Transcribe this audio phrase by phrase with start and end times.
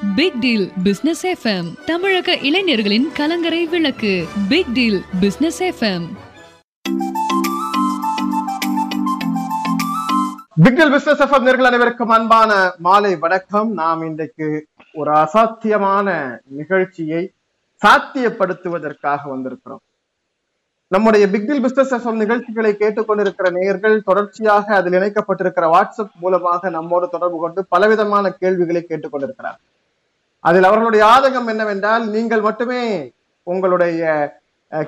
[0.00, 4.26] Big deal business FM தமிழக இளைஞர்களின் கலங்கரை விளக்கு.
[4.48, 6.06] Big deal business FM
[10.62, 13.72] big deal business FM நேர்கள் அனைவருக்கும் அன்பான மாலை வணக்கம்.
[13.72, 17.32] நாம் இன்றைக்கு ஒரு அசாத்தியமான நிகழ்ச்சியை
[17.82, 19.82] சாத்தியப்படுத்துவதற்காக வந்திருக்கிறோம்.
[20.88, 27.66] நம்முடைய பிக்டில் பிசினஸ் எஃப்எம் நிகழ்ச்சிகளை கேட்டுக்கொண்டிருக்கிற நேயர்கள் தொடர்ச்சியாக அதில் இணைக்கப்பட்டிருக்கிற வாட்ஸ்அப் மூலமாக நம்மோடு தொடர்பு கொண்டு
[27.68, 29.60] பலவிதமான கேள்விகளை கேட்டுக்கொண்டிருக்கிறார்
[30.40, 32.82] அதில் அவர்களுடைய ஆதங்கம் என்னவென்றால் நீங்கள் மட்டுமே
[33.46, 34.02] உங்களுடைய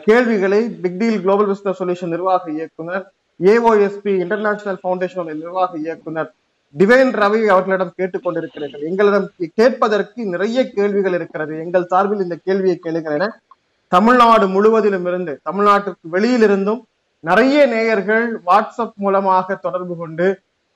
[0.06, 3.05] கேள்விகளை பிக்டீல் குளோபல் பிசினஸ் சொல்யூஷன் நிர்வாக இயக்குனர்
[3.41, 6.30] ஏஓஎஸ்பி இன்டர்நேஷனல் ஃபவுண்டேஷனுடைய நிர்வாக இயக்குனர்
[6.75, 11.55] டிவைன் ரவி அவர்களிடம் கேட்டுக்கொண்டிருக்கிறீர்கள் எங்களிடம் கேட்பதற்கு நிறைய கேள்விகள் இருக்கிறது.
[11.64, 13.28] எங்கள் சார்பில் இந்த கேள்வியை கேளுங்கள் என
[13.92, 16.80] தமிழ்நாடு முழுவதிலும் இருந்து தமிழ்நாட்டுக்கு வெளியிலிருந்தும்
[17.20, 20.27] நிறைய நேயர்கள் வாட்ஸ்அப் மூலமாக தொடர்பு கொண்டு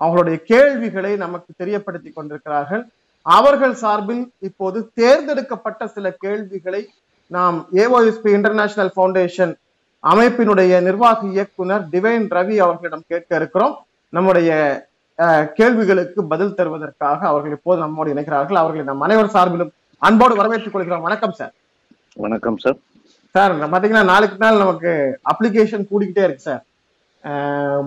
[0.01, 2.83] அவங்களுடைய கேள்விகளை நமக்கு தெரியப்படுத்தி கொண்டிருக்கிறார்கள்.
[3.35, 6.83] அவர்கள் சார்பில் இப்போது தேர்ந்தெடுக்கப்பட்ட சில கேள்விகளை
[7.37, 9.53] நாம் ஏஓஎஸ்பி இன்டர்நேஷனல் ஃபவுண்டேஷன்
[10.11, 13.75] அமைப்பினுடைய நிர்வாக இயக்குனர் டிவைன் ரவி அவர்களிடம் கேட்க இருக்கிறோம்.
[14.17, 14.51] நம்முடைய
[15.59, 19.73] கேள்விகளுக்கு பதில் தருவதற்காக அவர்கள் இப்போது நம்மோடு இணைக்கிறார்கள் அவர்களை நம் அனைவர் சார்பிலும்
[20.09, 21.05] அன்போடு வரவேற்றுக் கொள்கிறோம்.
[21.09, 21.53] வணக்கம் சார்.
[22.25, 22.79] வணக்கம் சார்.
[23.35, 24.93] சார் பாத்தீங்கன்னா நாளுக்கு நாள் நமக்கு
[25.31, 26.63] அப்ளிகேஷன் கூடிக்கிட்டே இருக்கு சார்.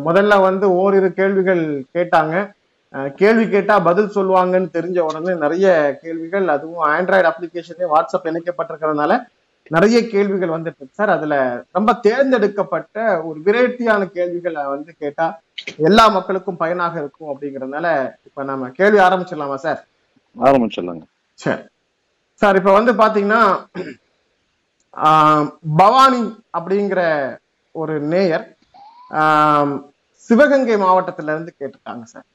[0.07, 1.63] முதல்ல வந்து ஓரிரு கேள்விகள்
[1.95, 2.35] கேட்டாங்க.
[3.19, 5.67] கேள்வி கேட்டா பதில் சொல்லுவாங்கன்னு தெரிஞ்ச உடனே நிறைய
[6.03, 9.13] கேள்விகள் அதுவும் ஆண்ட்ராய்டு அப்ளிகேஷனே வாட்ஸ்அப் இணைக்கப்பட்டிருக்கிறதுனால
[9.71, 10.97] நிறைய கேள்விகள் வந்துட்டு இருக்கு.
[10.99, 11.35] சார் அதுல
[11.77, 15.25] ரொம்ப தேர்ந்தெடுக்கப்பட்ட ஒரு வெரைட்டியான கேள்விகளை வந்து கேட்டா
[15.87, 17.87] எல்லா மக்களுக்கும் பயனாக இருக்கும் அப்படிங்கறதுனால
[18.27, 19.81] இப்ப நம்ம கேள்வி ஆரம்பிச்சிடலாமா சார்?
[20.35, 21.03] ஆரம்பிச்சிடலாங்க.
[21.39, 21.63] சரி.
[22.41, 23.43] சார் இப்ப வந்து பாத்தீங்கன்னா
[25.79, 26.23] பவானி
[26.57, 27.01] அப்படிங்கிற
[27.75, 28.45] ஒரு நேயர்
[30.29, 32.27] சிவகங்கை மாவட்டத்துல இருந்து கேட்டிருக்காங்க சார்.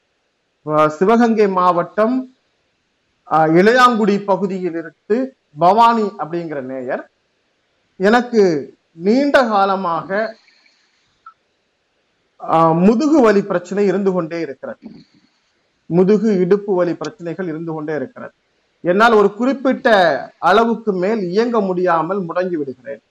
[0.97, 2.15] சிவகங்கை மாவட்டம்
[3.59, 5.17] இளையாங்குடி பகுதியில் இருந்து
[5.65, 7.03] பவானி அப்படிங்கிற நேயர்.
[8.09, 8.43] எனக்கு
[9.07, 10.09] நீண்ட காலமாக
[12.87, 14.83] முதுகு வலி பிரச்சனை இருந்து கொண்டே இருக்கிறது.
[15.97, 18.35] முதுகு இடுப்பு வலி பிரச்சனைகள் இருந்து கொண்டே இருக்கிறது.
[18.91, 19.89] என்னால் ஒரு குறிப்பிட்ட
[20.49, 23.03] அளவுக்கு மேல் இயங்க முடியாமல் முடங்கி விடுகிறேன்.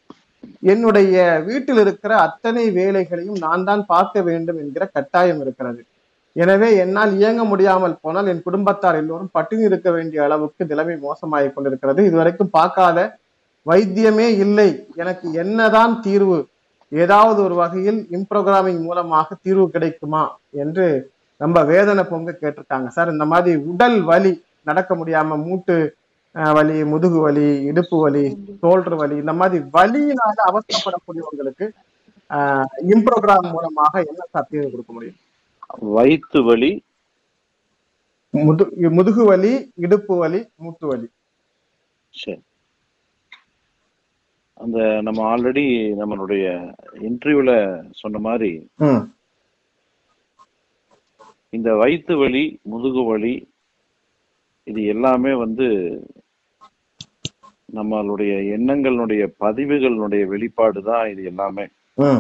[0.73, 1.15] என்னுடைய
[1.47, 5.81] வீட்டில் இருக்கிற அத்தனை வேலைகளையும் நான் தான் பார்க்க வேண்டும் என்கிற கட்டாயம் இருக்கிறது.
[6.35, 12.01] எனவே என்னால் இயங்க முடியாமல் போனால் என் குடும்பத்தார் எல்லோரும் பட்டினி இருக்க வேண்டிய அளவுக்கு நிலைமை மோசமாகிக் கொண்டிருக்கிறது.
[12.09, 12.99] இதுவரைக்கும் பார்க்காத
[13.65, 14.69] வைத்தியமே இல்லை.
[15.01, 16.39] எனக்கு என்னதான் தீர்வு?
[16.91, 20.23] ஏதாவது ஒரு வகையில் இம்ப்ரோகிராமிங் மூலமாக தீர்வு கிடைக்குமா?
[20.63, 20.85] என்று
[21.41, 22.87] ரொம்ப வேதனை பொங்க கேட்டிருக்காங்க.
[22.95, 24.33] சார் இந்த மாதிரி உடல் வலி
[24.69, 25.75] நடக்க முடியாம மூட்டு
[26.57, 28.23] வலி முதுகு வலி இடுப்பு வலி
[28.61, 31.65] தோல்று வலி இந்த மாதிரி வலியினால அவசரப்படக்கூடியவங்களுக்கு
[32.93, 35.17] இம்ப்ரோகிராம் மூலமாக என்ன சார் தீர்வு கொடுக்க முடியும்?
[35.91, 36.71] வயிற்று வலி
[38.33, 41.07] முது முதுகு வலி இடுப்பு வலி மூட்டு வலி.
[42.13, 42.41] சரி.
[44.57, 45.63] அந்த நம்ம ஆல்ரெடி
[45.93, 46.43] நம்மளுடைய
[47.01, 47.51] இன்டர்வியூல
[47.91, 48.51] சொன்ன மாதிரி
[51.53, 53.33] இந்த வயிற்று வலி முதுகு வலி
[54.67, 55.67] இது எல்லாமே வந்து
[57.69, 61.65] நம்மளுடைய எண்ணங்களுடைய பதிவுகளுடைய வெளிப்பாடு தான் இது எல்லாமே.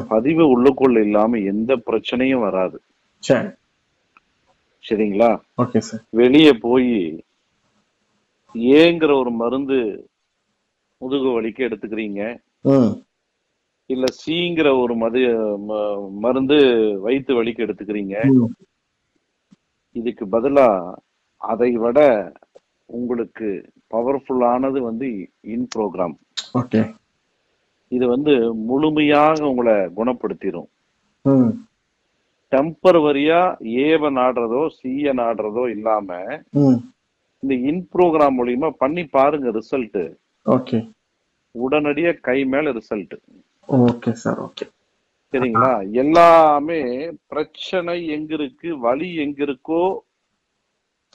[0.07, 2.77] பதிவு உள்ளுக்குள்ள இல்லாம எந்த பிரச்சனையும் வராது.
[3.27, 3.49] சரி
[4.83, 5.29] சரிங்களா?
[5.61, 6.01] Okay sir.
[6.21, 6.89] வெளியே போய்
[8.79, 9.77] ஏங்கிற ஒரு மருந்து
[11.01, 12.21] முதுகு வலிக்கு எடுத்துக்கிறீங்க.
[13.89, 15.21] இல்ல சீங்கிற ஒரு மது
[16.25, 16.57] மருந்து
[17.05, 18.15] வயிற்று வலிக்கு எடுத்துக்கிறீங்க.
[19.95, 20.67] இதுக்கு பதிலா
[21.41, 21.99] அதை விட
[22.89, 23.47] உங்களுக்கு
[23.93, 25.07] பவர்ஃபுல்லானது வந்து
[25.55, 26.15] இன் ப்ரோக்ராம்.
[27.91, 28.33] இது வந்து
[28.69, 30.69] முழுமையாக உங்களை குணப்படுத்திடும்
[32.53, 33.39] டெம்பரவரியா
[33.83, 36.09] ஏவ நாடுறதோ சீய நாடுறதோ இல்லாம
[37.43, 40.01] இந்த இன் ப்ரோக்ராம் மூலியமா பண்ணி பாருங்க ரிசல்ட்
[40.45, 40.77] ஓகே.
[41.55, 43.15] உடனடியா கை மேல ரிசல்ட்
[43.69, 44.65] ஓகே சார் ஓகே.
[45.33, 45.69] சரிங்களா?
[46.01, 46.79] எல்லாமே
[47.31, 49.83] பிரச்சனை எங்க இருக்கு வலி எங்க இருக்கோ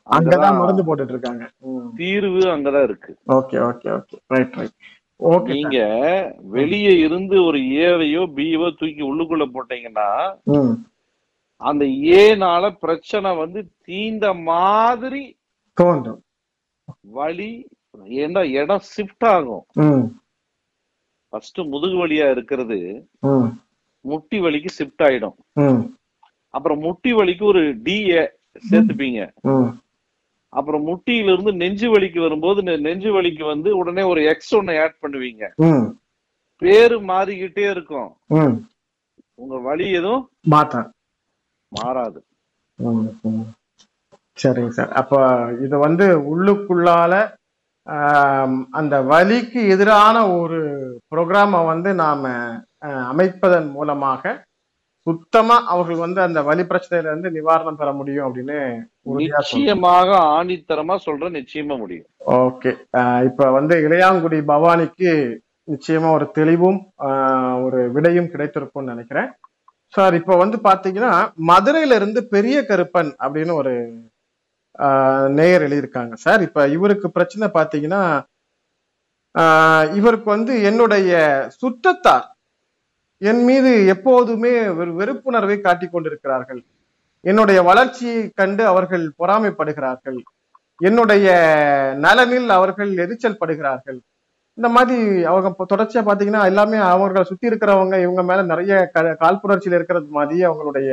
[0.07, 1.45] அங்கதான் மருந்து போட்டுட்டு இருக்காங்க
[1.97, 3.13] தீர்வு அங்கதான் இருக்கு.
[3.37, 4.17] Okay okay okay.
[4.31, 4.77] Right right
[5.53, 5.79] நீங்க
[6.55, 10.09] வெளியே இருந்து ஒரு ஏவையோ பியவோ தூக்கி உள்ளுக்குள்ள போட்டீங்கன்னா
[11.61, 11.85] அந்த
[12.21, 15.23] ஏனால பிரச்சனை வந்து தீந்த மாதிரி
[15.81, 16.23] தோன்றும்.
[17.19, 17.53] வலி
[18.23, 19.65] ஏன்னா இடம் ஷிஃப்ட் ஆகும்.
[21.33, 22.79] ஃபர்ஸ்ட் முதுகு வலியா இருக்கிறது
[24.05, 25.37] முட்டி வலிக்கு ஷிஃப்ட் ஆயிடும்.
[26.55, 27.97] அப்புறம் முட்டி வலிக்கு ஒரு டி
[28.71, 29.23] சேர்த்துப்பீங்க.
[30.59, 35.45] அப்புறம் முட்டியில இருந்து நெஞ்சு வலிக்கு வரும்போது நெஞ்சு வலிக்கு வந்து உடனே ஒரு எக்ஸ் ஒன்னு ஆட் பண்ணுவீங்க.
[36.63, 38.09] பேரு மாறிக்கிட்டே இருக்கும்.
[39.43, 40.25] உங்க வலி எதுவும்
[40.55, 40.89] மாத்தேன்
[41.73, 42.19] மாறாது.
[44.39, 44.93] சரிங்க சார்.
[45.01, 45.15] அப்ப
[45.65, 47.15] இது வந்து உள்ளுக்குள்ளால
[48.79, 50.59] அந்த வலிக்கு எதிரான ஒரு
[51.13, 52.23] ப்ரோக்ராமை வந்து நாம
[52.87, 54.35] அஹ், அமைப்பதன் மூலமாக
[55.07, 58.59] சுத்தமா அவர்கள் வந்து அந்த வலி பிரச்சனையில இருந்து நிவாரணம் பெற முடியும் அப்படின்னு
[59.21, 62.09] நிச்சயமாக ஆணித்தரமா சொல்றேன் நிச்சயமா முடியும்.
[62.41, 62.73] ஓகே.
[63.29, 65.13] இப்ப வந்து இளையாங்குடி பவானிக்கு
[65.69, 69.31] நிச்சயமா ஒரு தெளிவும் ஆஹ், ஒரு விடையும் கிடைத்திருக்கும்னு நினைக்கிறேன்.
[69.99, 71.13] சார் இப்ப வந்து பாத்தீங்கன்னா
[71.49, 73.73] மதுரையில இருந்து பெரிய கருப்பன் அப்படின்னு ஒரு
[74.79, 76.43] ஆஹ், நேயர் எழுதியிருக்காங்க சார்.
[76.43, 78.03] இப்ப இவருக்கு பிரச்சனை பாத்தீங்கன்னா
[79.35, 81.13] ஆஹ், இவருக்கு வந்து என்னுடைய
[81.57, 82.27] சுற்றத்தார்
[83.23, 84.53] என் மீது எப்போதுமே
[84.99, 86.61] வெறுப்புணர்வை காட்டிக் கொண்டிருக்கிறார்கள்.
[87.25, 90.19] என்னுடைய வளர்ச்சியை கண்டு அவர்கள் பொறாமைப்படுகிறார்கள்.
[90.81, 91.27] என்னுடைய
[91.99, 93.99] நலனில் அவர்கள் எரிச்சல் படுகிறார்கள்.
[94.59, 100.07] இந்த மாதிரி அவங்க தொடர்ச்சியா பாத்தீங்கன்னா எல்லாமே அவங்களை சுத்தி இருக்கிறவங்க இவங்க மேல நிறைய க- காழ்ப்புணர்ச்சியில இருக்கிறது
[100.11, 100.91] மாதிரி அவங்களுடைய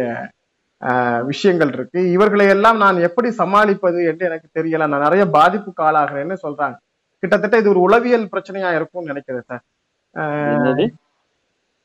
[0.82, 2.12] ஆஹ், விஷயங்கள் இருக்கு.
[2.12, 4.88] இவர்களை எல்லாம் நான் எப்படி சமாளிப்பது என்று எனக்கு தெரியல.
[4.88, 6.76] நான் நிறைய பாதிப்புக்கு ஆளாகிறேன்னு சொல்றாங்க.
[7.20, 9.64] கிட்டத்தட்ட இது ஒரு உளவியல் பிரச்சனையா இருக்கும்னு நினைக்கிறேன் சார்.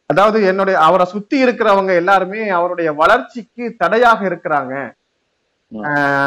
[0.07, 4.75] அதாவது என்னுடைய அவரை சுத்தி இருக்கிறவங்க எல்லாருமே அவருடைய வளர்ச்சிக்கு தடையாக இருக்கிறாங்க.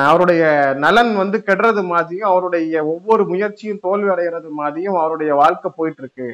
[0.10, 0.44] அவருடைய
[0.84, 6.28] நலன் வந்து கெடுறது மாதிரியும் அவருடைய ஒவ்வொரு முயற்சியும் தோல்வி அடைகிறது மாதிரியும் அவருடைய வாழ்க்கை போயிட்டு இருக்கு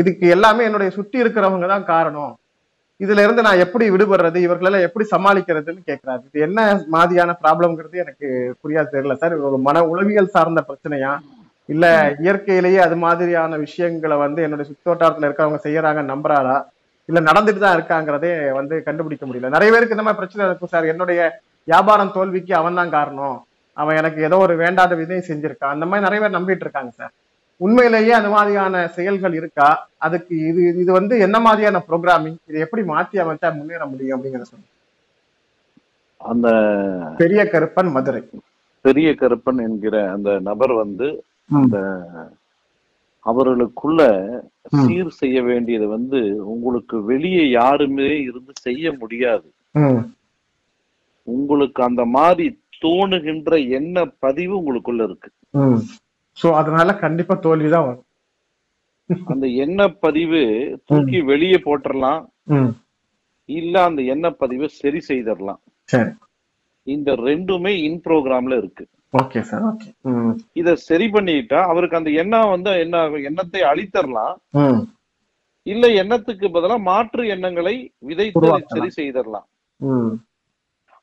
[0.00, 2.34] இதுக்கு எல்லாமே என்னுடைய சுத்தி இருக்கிறவங்க தான் காரணம்.
[3.00, 6.60] இதுல இருந்து நான் எப்படி விடுபடுறது இவர்களெல்லாம் எப்படி சமாளிக்கிறதுன்னு கேட்கிறாரு இது என்ன
[6.94, 8.28] மாதிரியான ப்ராப்ளம்ங்கிறது எனக்கு
[8.62, 9.34] புரியாது தெரியல சார்.
[9.48, 11.12] ஒரு மன உளவியல் சார்ந்த பிரச்சனையா?
[11.68, 11.84] இல்ல
[12.24, 16.56] இயற்கையிலேயே அது மாதிரியான விஷயங்களை வந்து என்னுடைய சுத்தோட்டாரத்துல இருக்கவங்க செய்யறாங்க நம்புறாரா?
[17.08, 19.50] இல்ல நடந்துட்டு தான் இருக்காங்கிறதே வந்து கண்டுபிடிக்க முடியல.
[19.56, 20.90] நிறைய பேருக்கு இந்த மாதிரி பிரச்சனை இருக்கும் சார்.
[20.92, 21.20] என்னுடைய
[21.68, 23.38] வியாபாரம் தோல்விக்கு அவன் தான் காரணம்.
[23.76, 25.74] அவன் எனக்கு ஏதோ ஒரு வேண்டாத விதையும் செஞ்சிருக்கான்.
[25.74, 27.12] அந்த மாதிரி நிறைய பேர் நம்பிட்டு இருக்காங்க சார்.
[27.60, 29.68] உண்மையிலேயே அந்த மாதிரியான செயல்கள் இருக்கா?
[29.98, 34.72] அதுக்கு இது இது வந்து என்ன மாதிரியான ப்ரோக்ராமிங் இதை எப்படி மாத்தி அமைச்சா முன்னேற முடியும் அப்படிங்கிறத சொல்லுங்க.
[36.20, 36.48] அந்த
[37.22, 38.22] பெரிய கருப்பன் மதுரை.
[38.84, 41.08] பெரிய கருப்பன் என்கிற அந்த நபர் வந்து.
[41.50, 41.76] அந்த
[43.26, 44.02] அவர்களுக்குள்ள.
[44.80, 49.48] சீர் செய்ய வேண்டியது வந்து உங்களுக்கு வெளியே யாருமே இருந்து செய்ய முடியாது.
[51.26, 52.46] உங்களுக்கு அந்த மாதிரி
[52.82, 55.28] தோணுகின்ற எண்ண பதிவு உங்களுக்குள்ள இருக்கு.
[56.36, 58.02] சோ அதனால கண்டிப்பா தோல்விதான் வரும்.
[59.24, 60.40] அந்த எண்ண பதிவு
[60.84, 62.20] தூக்கி வெளியே போட்டுறலாம்.
[62.56, 62.72] ம்.
[63.48, 65.60] இல்ல அந்த எண்ண பதிவை சரி செய்திடலாம்
[66.86, 68.84] இந்த ரெண்டுமே இன் ப்ரோக்ராம்ல இருக்கு.
[69.14, 69.62] Okay sir.
[69.64, 69.88] ஓகே.
[70.52, 72.96] இத சரி பண்ணிட்டா அவருக்கு அந்த எண்ணம் வந்து என்ன?
[73.28, 74.34] எண்ணத்தை அழித்தரலாம்.
[75.66, 78.40] இல்ல எண்ணத்துக்கு பதிலா மாற்று எண்ணங்களை விதைத்து.
[78.74, 79.46] சரி செய்திடலாம்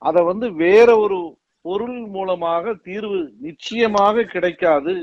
[0.10, 1.18] அத வந்து வேற ஒரு
[1.66, 4.94] பொருள் மூலமாக தீர்வு நிச்சயமாக கிடைக்காது.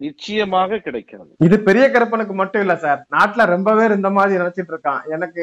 [0.00, 1.30] நிச்சயமாக கிடைக்காது.
[1.46, 3.00] இது பெரிய கருப்பனுக்கு மட்டும் இல்ல சார்.
[3.14, 5.00] நாட்டுல ரொம்ப பேர் இந்த மாதிரி நினைச்சிட்டு இருக்கான்.
[5.16, 5.42] எனக்கு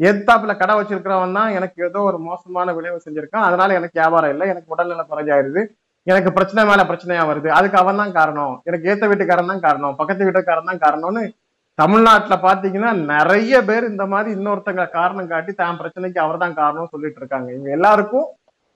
[0.00, 3.46] எத்தாப்புல கடை வச்சிருக்கிறவன் தான் எனக்கு ஏதோ ஒரு மோசமான விளைவு செஞ்சிருக்கான்.
[3.48, 4.46] அதனால எனக்கு வியாபாரம் இல்லை.
[4.52, 5.62] எனக்கு உடல்நல குறைஞ்சாயிருது.
[6.06, 7.48] எனக்கு பிரச்சனை மேல பிரச்சனையா வருது.
[7.58, 8.54] அதுக்கு அவன் தான் காரணம்.
[8.68, 9.94] எனக்கு ஏத்த வீட்டுக்காரன் தான் காரணம்.
[10.00, 11.22] பக்கத்து வீட்டுக்காரன் தான் காரணம்னு
[11.78, 17.20] தமிழ்நாட்டுல பாத்தீங்கன்னா நிறைய பேர் இந்த மாதிரி இன்னொருத்தங்க காரணம் காட்டி தான் பிரச்சனைக்கு அவர் தான் காரணம் சொல்லிட்டு
[17.20, 17.48] இருக்காங்க.
[17.54, 18.28] இவங்க எல்லாருக்கும்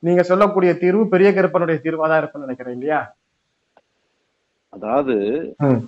[0.03, 2.99] நீங்க சொல்லக்கூடிய தீர்வு பெரிய கருப்பனுடைய தீர்வா தான் இருக்கும்னு நினைக்கிறேன் இல்லையா?
[4.73, 5.15] அதாவது
[5.67, 5.81] ம்.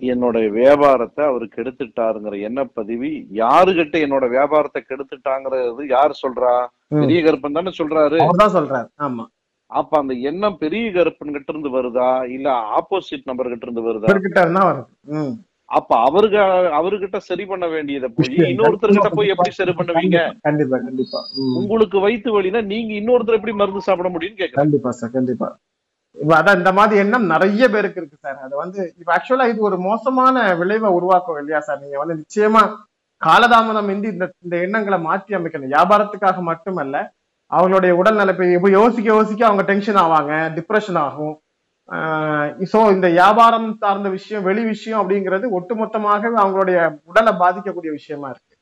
[0.00, 6.54] என்னோட வியாபாரத்தை அவர் கெடுத்துட்டாருங்கிற எண்ண பதிவு யாருகிட்ட என்னோட வியாபாரத்தை கெடுத்துட்டாங்கிறது யார் சொல்றா.
[6.96, 8.18] பெரிய கருப்பன் தானே சொல்றாரு.
[8.56, 9.24] சொல்றாரு ஆமா.
[9.70, 12.08] அப்ப அந்த எண்ணம் பெரிய கருப்பன் கிட்ட இருந்து வருதா?
[12.34, 14.08] இல்ல ஆப்போசிட் நபர் கிட்ட இருந்து வருதா?
[14.64, 14.88] வருது
[15.68, 16.38] அப்ப அவருக்கு
[16.78, 18.34] அவர்கிட்ட சரி பண்ண வேண்டியதை போய்.
[18.52, 20.18] இன்னொருத்தர்கிட்ட போய் எப்படி சரி பண்ணுவீங்க?
[20.46, 21.20] கண்டிப்பா கண்டிப்பா.
[21.60, 24.62] உங்களுக்கு வயித்து வலினா நீங்க இன்னொருத்தர் எப்படி மருந்து சாப்பிட முடியும்னு கேக்குறேன்.
[24.62, 25.48] கண்டிப்பா சார் கண்டிப்பா.
[26.16, 28.38] இப்ப அதான் இந்த மாதிரி எண்ணம் நிறைய பேருக்கு இருக்கு சார்.
[28.46, 31.82] அது வந்து இப்ப ஆக்சுவலா இது ஒரு மோசமான விளைவை உருவாக்கும் இல்லையா சார்?
[31.84, 32.62] நீங்க வந்து நிச்சயமா
[33.22, 35.72] காலதாமதம் இன்றி இந்த இந்த எண்ணங்களை மாற்றி அமைக்கணும்.
[35.74, 36.96] வியாபாரத்துக்காக மட்டுமல்ல
[37.50, 41.34] அவங்களுடைய உடல் நலப்பை இப்ப யோசிக்க யோசிக்க அவங்க டென்ஷன் ஆவாங்க டிப்ரெஷன் ஆகும்.
[42.72, 46.78] ஸோ இந்த வியாபாரம் சார்ந்த விஷயம் வெளி விஷயம் அப்படிங்கிறது ஒட்டுமொத்தமாகவே அவங்களுடைய
[47.10, 48.54] உடலை பாதிக்கக்கூடிய விஷயமா இருக்கு.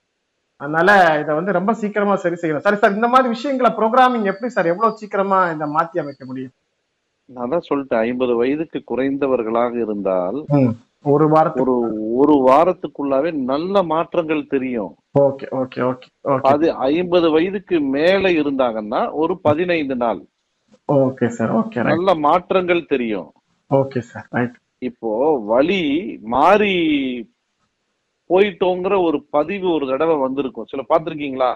[0.61, 2.65] அதனால இதை வந்து ரொம்ப சீக்கிரமா சரி செய்யணும்.
[2.67, 6.55] சரி சார் இந்த மாதிரி விஷயங்களை ப்ரோக்ராமிங் எப்படி சார் எவ்வளவு சீக்கிரமா இதை மாத்தி அமைக்க முடியும்?
[7.29, 10.39] நான் தான் சொல்லிட்டேன் ஐம்பது வயதுக்கு குறைந்தவர்களாக இருந்தால்
[11.13, 11.77] ஒரு வாரத்துக்கு ஒரு
[12.23, 14.93] ஒரு வாரத்துக்குள்ளாவே நல்ல மாற்றங்கள் தெரியும்.
[15.27, 16.09] Okay okay okay.
[16.53, 20.21] அது ஐம்பது வயதுக்கு மேல இருந்தாங்கன்னா ஒரு பதினைந்து நாள்.
[20.97, 23.29] ஓகே சார் ஓகே நல்ல மாற்றங்கள் தெரியும்.
[23.71, 24.57] ஓகே சார் ரைட்
[24.89, 25.11] இப்போ
[25.53, 25.83] வலி
[26.35, 26.75] மாறி
[28.31, 30.69] போயிட்டோங்கிற ஒரு பதிவு ஒரு தடவை வந்திருக்கும்.
[30.73, 31.51] சில பாத்திருக்கீங்களா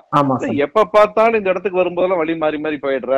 [0.66, 3.14] எப்ப பார்த்தாலும் இந்த இடத்துக்கு வரும்போதெல்லாம் வலி மாறி மாறி போயிடுற?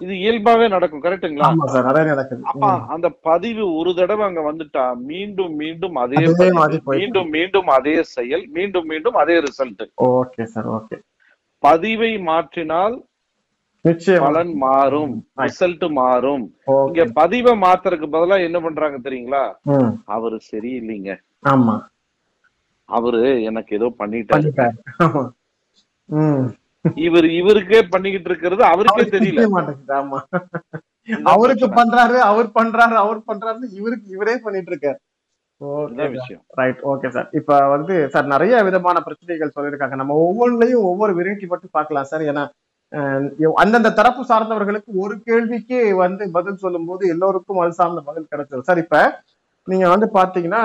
[0.00, 2.42] இது இயல்பாவே நடக்கும் நடக்குது.
[2.50, 6.16] அப்ப அந்த பதிவு ஒரு தடவை அங்க வந்துட்டா மீண்டும் மீண்டும் அதே
[6.96, 10.98] மீண்டும் மீண்டும் அதே செயல் மீண்டும் மீண்டும் அதே ரிசல்ட் ஓகே சார் ஓகே
[11.62, 12.96] பதிவை மாற்றினால்
[14.18, 16.44] பலன் மாறும் ரிசல்ட் மாறும்.
[16.86, 19.42] இங்க பதிவை மாத்துறதுக்கு பதிலா என்ன பண்றாங்க தெரியுங்களா?
[20.04, 21.12] அவரு சரியில்லைங்க.
[21.44, 21.76] ஆமா.
[22.88, 24.80] அவரு எனக்கு ஏதோ பண்ணிட்டாரு.
[26.94, 29.40] இவர் இவருக்கே பண்ணிக்கிட்டு இருக்கிறது அவருக்கே தெரியல.
[30.00, 30.18] ஆமா.
[31.22, 31.66] அவருக்கு.
[31.66, 35.00] பண்றாரு அவர் பண்றாரு அவர் பண்றாரு இவருக்கு இவரே பண்ணிட்டு இருக்காரு.
[36.60, 37.28] Right okay sir.
[37.32, 39.94] இப்ப வந்து சார் நிறைய விதமான பிரச்சனைகள் சொல்லியிருக்காங்க.
[39.94, 42.20] நம்ம ஒவ்வொன்றிலையும் ஒவ்வொரு வெரைட்டி மட்டும் பார்க்கலாம் சார்.
[42.20, 42.44] ஏன்னா
[43.56, 48.78] அந்தந்த தரப்பு சார்ந்தவர்களுக்கு ஒரு கேள்விக்கு வந்து பதில் சொல்லும் போது எல்லோருக்கும் அது சார்ந்த பதில் கிடைச்சது சார்
[48.78, 48.98] இப்ப
[49.68, 50.62] நீங்க வந்து பாத்தீங்கன்னா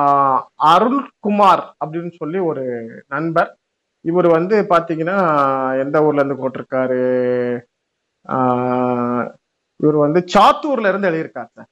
[0.00, 0.40] ஆஹ்,
[0.72, 2.64] அருள்குமார் அப்படின்னு சொல்லி ஒரு
[3.08, 3.50] நண்பர்.
[4.04, 5.16] இவர் வந்து பாத்தீங்கன்னா
[5.80, 7.00] எந்த ஊர்ல இருந்து போட்டிருக்காரு?
[8.24, 9.24] ஆஹ்,
[9.80, 11.70] இவர் வந்து சாத்தூர்ல இருந்து எழுதியிருக்கார் சார்.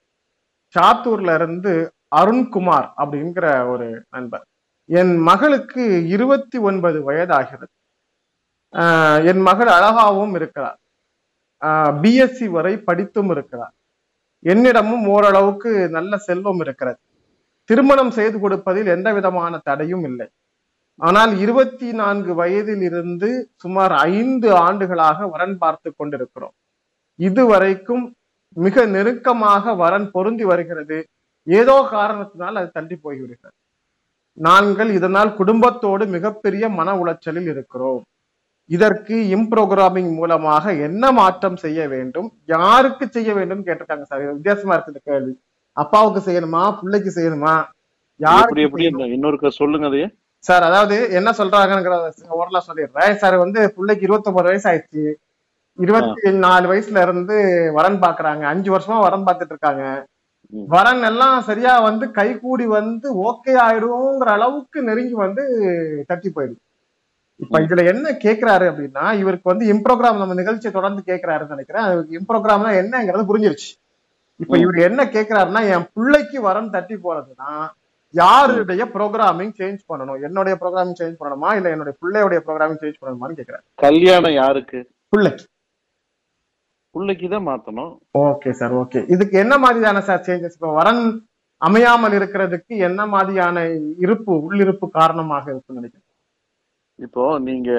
[0.74, 1.72] சாத்தூர்ல இருந்து
[2.16, 4.44] அருண்குமார் அப்படிங்கிற ஒரு நண்பர்.
[4.88, 7.34] என் மகளுக்கு இருபத்தி ஒன்பது வயதாகிறது.
[7.36, 7.72] ஆகிறது
[9.30, 10.78] என் மகள் அழகாவும் இருக்கிறார்.
[12.02, 13.74] பிஎஸ்சி வரை படித்தும் இருக்கிறார்.
[14.52, 16.98] என்னிடமும் ஓரளவுக்கு நல்ல செல்வம் இருக்கிறது.
[17.70, 20.26] திருமணம் செய்து கொடுப்பதில் எந்த விதமான தடையும் இல்லை.
[21.06, 23.28] ஆனால் இருபத்தி நான்கு வயதில் இருந்து
[23.62, 26.54] சுமார் ஐந்து ஆண்டுகளாக வரன் பார்த்து கொண்டிருக்கிறோம்.
[27.28, 28.04] இதுவரைக்கும்
[28.66, 30.98] மிக நெருக்கமாக வரன் பொருந்தி வருகிறது.
[31.46, 33.56] ஏதோ காரணத்தினால் அது தள்ளி போய்விடுகிறது.
[34.48, 38.02] நாங்கள் இதனால் குடும்பத்தோடு மிகப்பெரிய மன உளைச்சலில் இருக்கிறோம்.
[38.68, 42.28] இதற்கு இம்ப்ரோகிராமிங் மூலமாக என்ன மாற்றம் செய்ய வேண்டும்?
[42.44, 44.22] யாருக்கு செய்ய வேண்டும் கேட்டிருக்காங்க சார்.
[44.32, 45.32] வித்தியாசமா இருக்கு இந்த கேள்வி.
[45.72, 46.62] அப்பாவுக்கு செய்யணுமா?
[46.80, 47.54] பிள்ளைக்கு செய்யணுமா?
[48.20, 50.08] யாருக்கு எப்படி இன்னொருக்க சொல்லுங்க அதையே.
[50.38, 51.98] சார் அதாவது என்ன சொல்றாங்கிற
[52.38, 53.14] ஓரலா சொல்லிடுறேன்.
[53.16, 55.04] சார் வந்து பிள்ளைக்கு இருபத்தொன்பது வயசு ஆயிடுச்சு.
[55.78, 57.36] இருபத்தி நாலு வயசுல இருந்து
[57.72, 58.40] வரன் பாக்குறாங்க.
[58.40, 59.84] அஞ்சு வருஷமா வரன் பார்த்துட்டு இருக்காங்க.
[60.52, 65.42] வரன் எல்லாம் சரியா வந்து கை கூடி வந்து ஓகே ஆயிடுங்கிற அளவுக்கு நெருங்கி வந்து
[66.06, 66.60] தட்டி போயிடுது.
[67.40, 67.60] இப்ப.
[67.60, 71.88] இதுல என்ன கேக்குறாரு அப்படின்னா இவருக்கு வந்து இம்ப்ரோகிராம் நம்ம நிகழ்ச்சியை தொடர்ந்து கேக்குறாருன்னு நினைக்கிறேன்.
[72.18, 73.70] இம்ப்ரோகிராம்னா என்னங்கிறது புரிஞ்சிருச்சு.
[74.40, 74.58] இப்ப.
[74.58, 77.50] இவர் என்ன கேக்குறாருன்னா என் பிள்ளைக்கு வரன் தட்டி போறதுன்னா
[78.14, 80.20] யாருடைய ப்ரோக்ராமிங் சேஞ்ச் பண்ணணும்?
[80.22, 81.54] என்னுடைய ப்ரோக்ராமிங் சேஞ்ச் பண்ணணுமா?
[81.54, 83.64] இல்ல என்னுடைய பிள்ளையுடைய ப்ரோக்ராமிங் சேஞ்ச் பண்ணணுமான்னு கேக்குறாரு.
[83.78, 84.80] கல்யாணம் யாருக்கு?
[85.12, 85.44] பிள்ளைக்கு.
[86.94, 87.92] பிள்ளைக்கு தான் மாத்தணும்.
[88.18, 89.00] Okay sir okay.
[89.06, 91.02] இதுக்கு என்ன மாதிரியான சார் சேஞ்சஸ் இப்போ வரன்
[91.62, 93.56] அமையாமல் இருக்கிறதுக்கு என்ன மாதிரியான
[93.98, 96.08] இருப்பு உள்ளிருப்பு காரணமாக இருக்குன்னு நினைக்கிறேன்
[96.98, 97.70] இப்போ நீங்க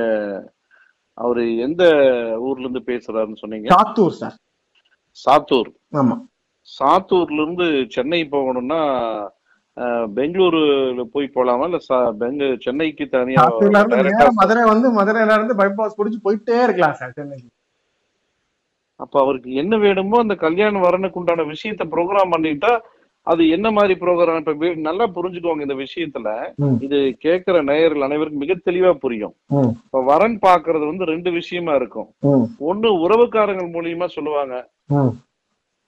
[1.17, 1.83] அவரு எந்த
[2.45, 3.67] ஊர்ல இருந்து பேசுறாருன்னு சொன்னீங்க?
[3.73, 4.35] சாத்தூர் சார்.
[5.17, 5.69] சாத்தூர்.
[5.93, 6.15] ஆமா.
[6.67, 8.79] சாத்தூர்ல இருந்து சென்னை போகணும்னா
[10.17, 11.65] பெங்களூருல போய் போலாமா?
[11.69, 11.79] இல்ல
[12.19, 13.43] பெங்க சென்னைக்கு தனியா
[14.39, 17.49] மதுரை வந்து மதுரையில இருந்து பைபாஸ் பிடிச்சு போயிட்டே இருக்கலாம் சார் சென்னைக்கு.
[18.99, 22.71] அப்ப அவருக்கு என்ன வேணுமோ அந்த கல்யாணம் வரனுக்கு உண்டான விஷயத்த ப்ரோக்ராம் பண்ணிட்டா
[23.31, 26.29] அது என்ன மாதிரி ப்ரோக்ராம் இப்ப நல்லா புரிஞ்சுக்கோங்க இந்த விஷயத்துல.
[26.85, 29.35] இது கேட்கிற நேயர்கள் அனைவருக்கும் மிக தெளிவா புரியும்.
[29.85, 32.09] இப்ப வரன் பாக்குறது வந்து ரெண்டு விஷயமா இருக்கும்.
[32.71, 34.55] ஒண்ணு உறவுக்காரங்கள் மூலியமா சொல்லுவாங்க.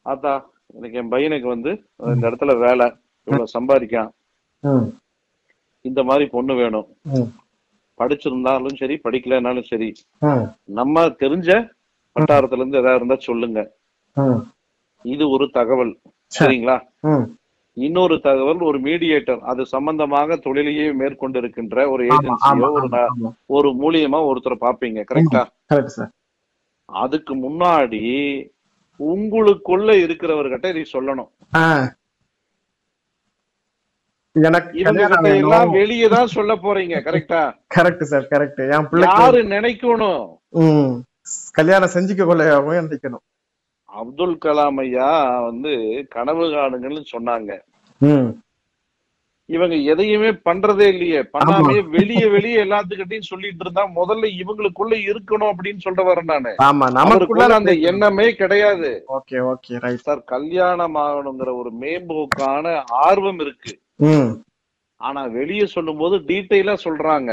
[0.05, 0.33] ஆத்தா
[0.73, 1.71] எனக்கு என் பையனுக்கு வந்து
[2.13, 2.87] இந்த இடத்துல வேலை
[3.27, 4.11] இவ்வளவு சம்பாதிக்கான்.
[5.81, 6.87] இந்த மாதிரி பொண்ணு வேணும்.
[7.99, 9.89] படிச்சிருந்தாலும் சரி படிக்கலைனாலும் சரி.
[10.79, 11.49] நம்ம தெரிஞ்ச
[12.15, 13.59] வட்டாரத்துல இருந்து ஏதாவது இருந்தா சொல்லுங்க.
[15.05, 15.93] இது ஒரு தகவல்.
[16.31, 16.77] சரிங்களா.
[17.77, 23.11] இன்னொரு தகவல் ஒரு மீடியேட்டர் அது சம்பந்தமாக தொழிலையே மேற்கொண்டு இருக்கின்ற ஒரு ஏஜென்சியோ ஒரு ந-.
[23.49, 25.41] ஒரு மூலியமா ஒருத்தரை பாப்பீங்க கரெக்டா
[26.89, 28.01] அதுக்கு முன்னாடி
[28.99, 31.29] உங்களுக்குள்ள இருக்கிறவர்கிட்ட இதை சொல்லணும்.
[35.77, 37.41] வெளியே தான் சொல்ல போறீங்க கரெக்டா
[37.75, 40.25] கரெக்ட் சார் கரெக்ட் என் பிள்ளைக்கு யாரு நினைக்கணும்?
[41.57, 43.23] கல்யாணம் செஞ்சுக்க கொள்ளையாவும் நினைக்கணும்.
[44.01, 45.11] அப்துல் கலாம் ஐயா
[45.47, 45.73] வந்து
[46.15, 47.51] கனவு காணுங்கன்னு சொன்னாங்க.
[49.49, 51.19] இவங்க எதையுமே பண்றதே இல்லையே.
[51.33, 56.51] பண்ணாமே வெளிய வெளிய எல்லாத்துக்கிட்டையும் சொல்லிட்டு இருந்தா முதல்ல இவங்களுக்குள்ள இருக்கணும் அப்படின்னு சொல்ல வரேன் நானு.
[56.51, 58.91] ஆமா அவருக்குள்ள நமக்குள்ள அந்த எண்ணமே கிடையாது.
[59.17, 60.05] Okay okay right.
[60.07, 62.65] சார் கல்யாணம் ஆகணுங்கிற ஒரு மேம்போக்கான
[63.07, 63.73] ஆர்வம் இருக்கு.
[65.01, 67.31] ஆனா வெளிய சொல்லும் போது டீட்டெயிலா சொல்றாங்க.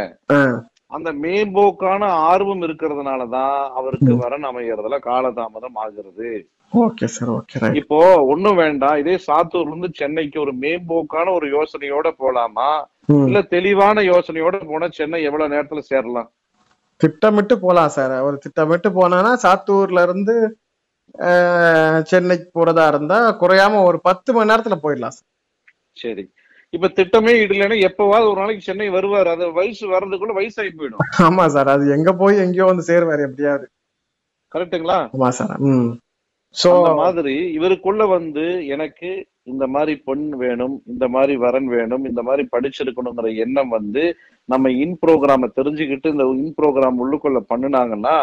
[0.97, 6.29] அந்த மேம்போக்கான ஆர்வம் இருக்கிறதுனாலதான் அவருக்கு வரன் அமையறதுல காலதாமதம் ஆகுறது.
[6.75, 7.99] ஓகே சார் ஓகே இப்போ
[8.33, 12.69] ஒண்ணும் வேண்டாம் இதே சாத்தூர்ல இருந்து சென்னைக்கு ஒரு மேம்போக்கான ஒரு யோசனையோட போலாமா?
[13.27, 16.29] இல்ல தெளிவான யோசனையோட போனா சென்னை எவ்வளவு நேரத்துல சேரலாம்?
[17.01, 20.35] திட்டமிட்டு போலாம் சார் ஒரு திட்டமிட்டு போனானா சாத்தூர்ல இருந்து
[22.05, 25.29] சென்னைக்கு போறதா இருந்தா குறையாம ஒரு பத்து மணி நேரத்துல போயிடலாம் சார்
[25.97, 26.25] சரி.
[26.73, 29.29] இப்ப திட்டமே இடலைன்னா எப்பவாவது ஒரு நாளைக்கு சென்னை வருவாரு.
[29.29, 31.03] அது வயசு வர்றதுக்குள்ள வயசாகி போயிடும்.
[31.27, 33.67] ஆமா சார் அது எங்க போய் எங்கேயோ வந்து சேருவாரு எப்படியாவது.
[34.53, 34.99] கரெக்ட்டுங்களா?
[35.15, 35.91] ஆமா சார் ம்.
[36.55, 38.45] சோ அந்த மாதிரி இவருக்குள்ள வந்து
[38.75, 39.11] எனக்கு
[39.53, 44.05] இந்த மாதிரி பொண் வேணும் இந்த மாதிரி வரன் வேணும் இந்த மாதிரி படிச்சிருக்கணுங்கிற எண்ணம் வந்து
[44.49, 48.17] நம்ம இன் ப்ரோக்ராம தெரிஞ்சுக்கிட்டு இந்த இன் ப்ரோக்ராம் உள்ளுக்குள்ள பண்ணுனாங்கன்னா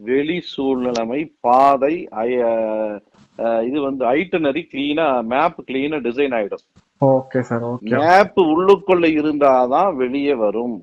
[0.00, 1.94] வெளி சூழ்நிலைமை பாதை
[3.68, 6.64] இது வந்து ஐட்டனரி கிளீனா மேப் கிளீனா டிசைன் ஆயிடும்.
[7.00, 10.76] ஓகே சார் ஓகே மேப் உள்ளுக்குள்ள இருந்தாதான் வெளியே வரும்.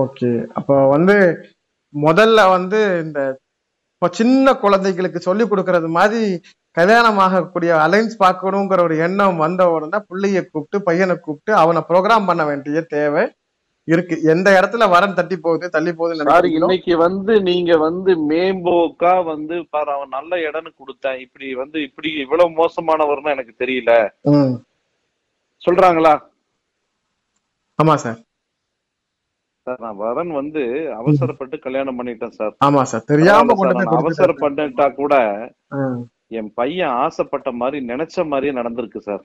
[0.00, 1.16] ஓகே அப்போ வந்து
[1.94, 3.20] முதல்ல வந்து இந்த
[4.02, 6.20] இப்போ சின்ன குழந்தைகளுக்கு சொல்லி கொடுக்கறது மாதிரி
[6.76, 12.44] கல்யாணம் ஆகக்கூடிய அலைன்ஸ் பார்க்கணுங்கிற ஒரு எண்ணம் வந்த உடனே பிள்ளைய கூப்பிட்டு பையனை கூப்பிட்டு அவனை ப்ரோக்ராம் பண்ண
[12.48, 13.22] வேண்டிய தேவை
[13.88, 14.16] இருக்கு.
[14.32, 16.66] எந்த இடத்துல வரன் தட்டி போகுது தள்ளி நினைக்கிறீங்களோ?
[16.66, 21.20] இன்னைக்கு வந்து நீங்க வந்து மேம்போக்கா வந்து பாரு அவன் நல்ல இடம்னு கொடுத்தேன்.
[21.26, 23.94] இப்படி வந்து இப்படி இவ்வளவு மோசமானவர்னு எனக்கு தெரியல.
[25.62, 26.16] சொல்றாங்களா?
[27.78, 28.20] ஆமா சார்.
[29.66, 30.62] சார் நான் வரன் வந்து
[31.00, 32.54] அவசரப்பட்டு கல்யாணம் பண்ணிட்டேன் சார்.
[32.66, 33.54] ஆமா சார் தெரியாம.
[33.98, 35.14] அவசரப்பட்டுட்டா கூட
[36.38, 39.22] என் பையன் ஆசைப்பட்ட மாதிரி நினைச்ச மாதிரியே நடந்திருக்கு சார்.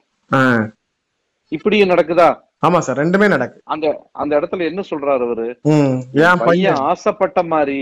[1.51, 2.27] இப்படியும் நடக்குதா?
[2.65, 3.57] ஆமா சார் ரெண்டுமே நடக்கு.
[3.73, 5.47] அந்த அந்த இடத்துல என்ன சொல்றாரு அவரு?
[6.27, 6.79] ஏன் பையன்.
[6.91, 7.81] ஆசைப்பட்ட மாதிரி.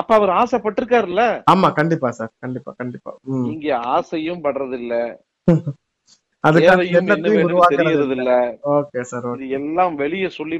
[0.00, 1.24] அப்ப அவர் ஆசைப்பட்டிருக்காருல்ல?
[1.52, 3.12] ஆமா கண்டிப்பா சார் கண்டிப்பா கண்டிப்பா.
[3.52, 4.94] இங்க ஆசையும் படுறது இல்ல
[9.58, 10.58] எல்லாம் வெளியே சொல்லி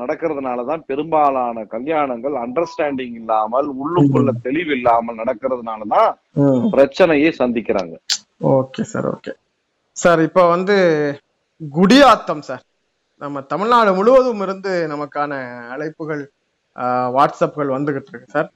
[0.00, 6.10] நடக்கிறதுனாலதான் பெரும்பாலான கல்யாணங்கள் அண்டர்ஸ்டாண்டிங் இல்லாமல் உள்ளுக்குள்ள தெளிவு இல்லாமல் நடக்கிறதுனாலதான்
[6.72, 7.94] பிரச்சனையை சந்திக்கிறாங்க.
[8.52, 9.32] ஓகே சார் ஓகே
[9.96, 10.76] சார் இப்போ வந்து
[11.60, 12.64] குடியாத்தம் சார்
[13.22, 15.32] நம்ம தமிழ்நாடு முழுவதும் இருந்து நமக்கான
[15.74, 16.22] அழைப்புகள்
[16.76, 18.48] ஆஹ், வாட்ஸ்அப்கள் வந்துகிட்டு இருக்கு சார்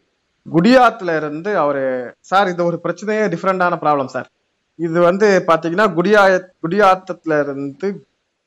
[0.46, 1.82] குடியாத்துல இருந்து அவரு
[2.26, 4.28] சார் இது ஒரு பிரச்சனையே டிஃப்ரெண்டான ப்ராப்ளம் சார்
[4.80, 6.32] இது வந்து பாத்தீங்கன்னா குடியாய
[6.62, 7.88] குடியாத்தத்துல இருந்து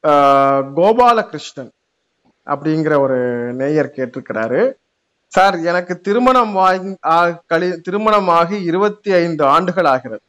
[0.03, 1.71] ஆஹ், கோபாலகிருஷ்ணன்
[2.47, 3.17] அப்படிங்கிற ஒரு
[3.53, 4.61] நேயர் கேட்டிருக்கிறாரு.
[5.33, 6.91] சார் எனக்கு திருமணம் வாங்கி
[7.81, 10.23] திருமணம் கழி இருபத்தி ஐந்து ஆண்டுகள் ஆகிறது.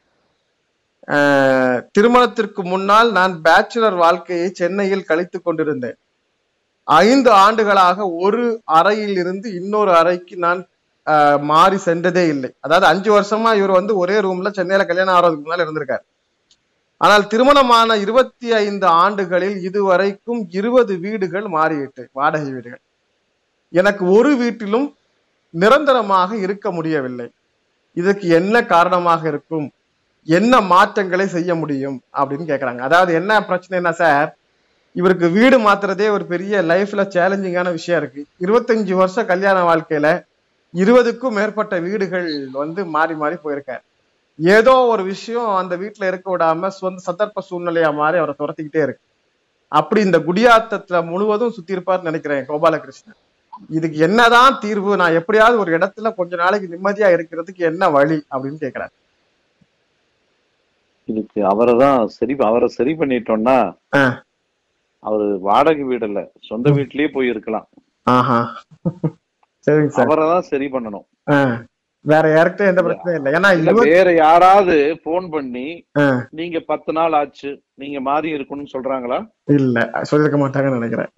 [1.07, 5.97] ஆஹ் திருமணத்திற்கு முன்னால் நான் பேச்சுலர் வாழ்க்கையை சென்னையில் கழித்து கொண்டிருந்தேன்.
[6.87, 10.61] ஐந்து ஆண்டுகளாக ஒரு அறையில் இருந்து இன்னொரு அறைக்கு நான்
[11.51, 12.49] மாறி சென்றதே இல்லை.
[12.65, 16.03] அதாவது அஞ்சு வருஷமா இவர் வந்து ஒரே ரூம்ல சென்னையில கல்யாணம் ஆகிறதுக்கு முன்னால இருந்திருக்காரு.
[17.01, 22.83] ஆனால் திருமணமான இருபத்தி ஐந்து ஆண்டுகளில் இதுவரைக்கும் இருபது வீடுகள் மாறிவிட்டு வாடகை வீடுகள்.
[23.73, 24.87] எனக்கு ஒரு வீட்டிலும்
[25.53, 27.27] நிரந்தரமாக இருக்க முடியவில்லை.
[27.97, 29.67] இதுக்கு என்ன காரணமாக இருக்கும்?
[30.27, 31.97] என்ன மாற்றங்களை செய்ய முடியும்?
[32.19, 34.29] அப்படின்னு கேட்குறாங்க அதாவது என்ன பிரச்சனைனா சார்?
[34.95, 38.21] இவருக்கு வீடு மாத்துறதே ஒரு பெரிய லைஃப்ல சேலஞ்சிங்கான விஷயம் இருக்கு.
[38.45, 40.09] இருபத்தஞ்சு வருஷம் கல்யாண வாழ்க்கையில
[40.81, 42.29] இருபதுக்கும் மேற்பட்ட வீடுகள்
[42.61, 43.83] வந்து மாறி மாறி போயிருக்காரு.
[44.39, 49.03] ஏதோ ஒரு விஷயம் அந்த வீட்டுல இருக்க விடாம சொந்த சந்தர்ப்ப சூழ்நிலையா மாறி அவரை துரத்திக்கிட்டே இருக்கு.
[49.71, 53.19] அப்படி இந்த குடியாத்தத்துல முழுவதும் சுத்தி இருப்பார்னு நினைக்கிறேன் கோபாலகிருஷ்ணன்.
[53.77, 54.91] இதுக்கு என்னதான் தீர்வு?
[55.01, 58.93] நான் எப்படியாவது ஒரு இடத்துல கொஞ்ச நாளைக்கு நிம்மதியா இருக்கிறதுக்கு என்ன வழி அப்படின்னு கேக்குறாரு.
[61.09, 63.57] இதுக்கு அவரை தான் சரி அவரை சரி பண்ணிட்டோம்னா.
[65.03, 67.67] அவரு வாடகை வீடு இல்ல சொந்த வீட்லயே போய் இருக்கலாம்
[68.07, 68.39] ஆஹா.
[69.67, 70.07] சரிங்க சார்.
[70.07, 71.05] அவரை தான் சரி பண்ணணும்.
[72.05, 73.31] வேற யாருக்கிட்ட எந்த பிரச்சனையும் இல்லை.
[73.37, 74.75] ஏன்னா வேற யாராவது
[75.05, 75.67] போன் பண்ணி.
[76.39, 77.51] நீங்க பத்து நாள் ஆச்சு
[77.83, 79.19] நீங்க மாறி இருக்கணும்னு சொல்றாங்களா?
[79.57, 79.77] இல்ல
[80.11, 81.09] சொல்லிருக்க மாட்டாங்கன்னு நினைக்கிறேன்.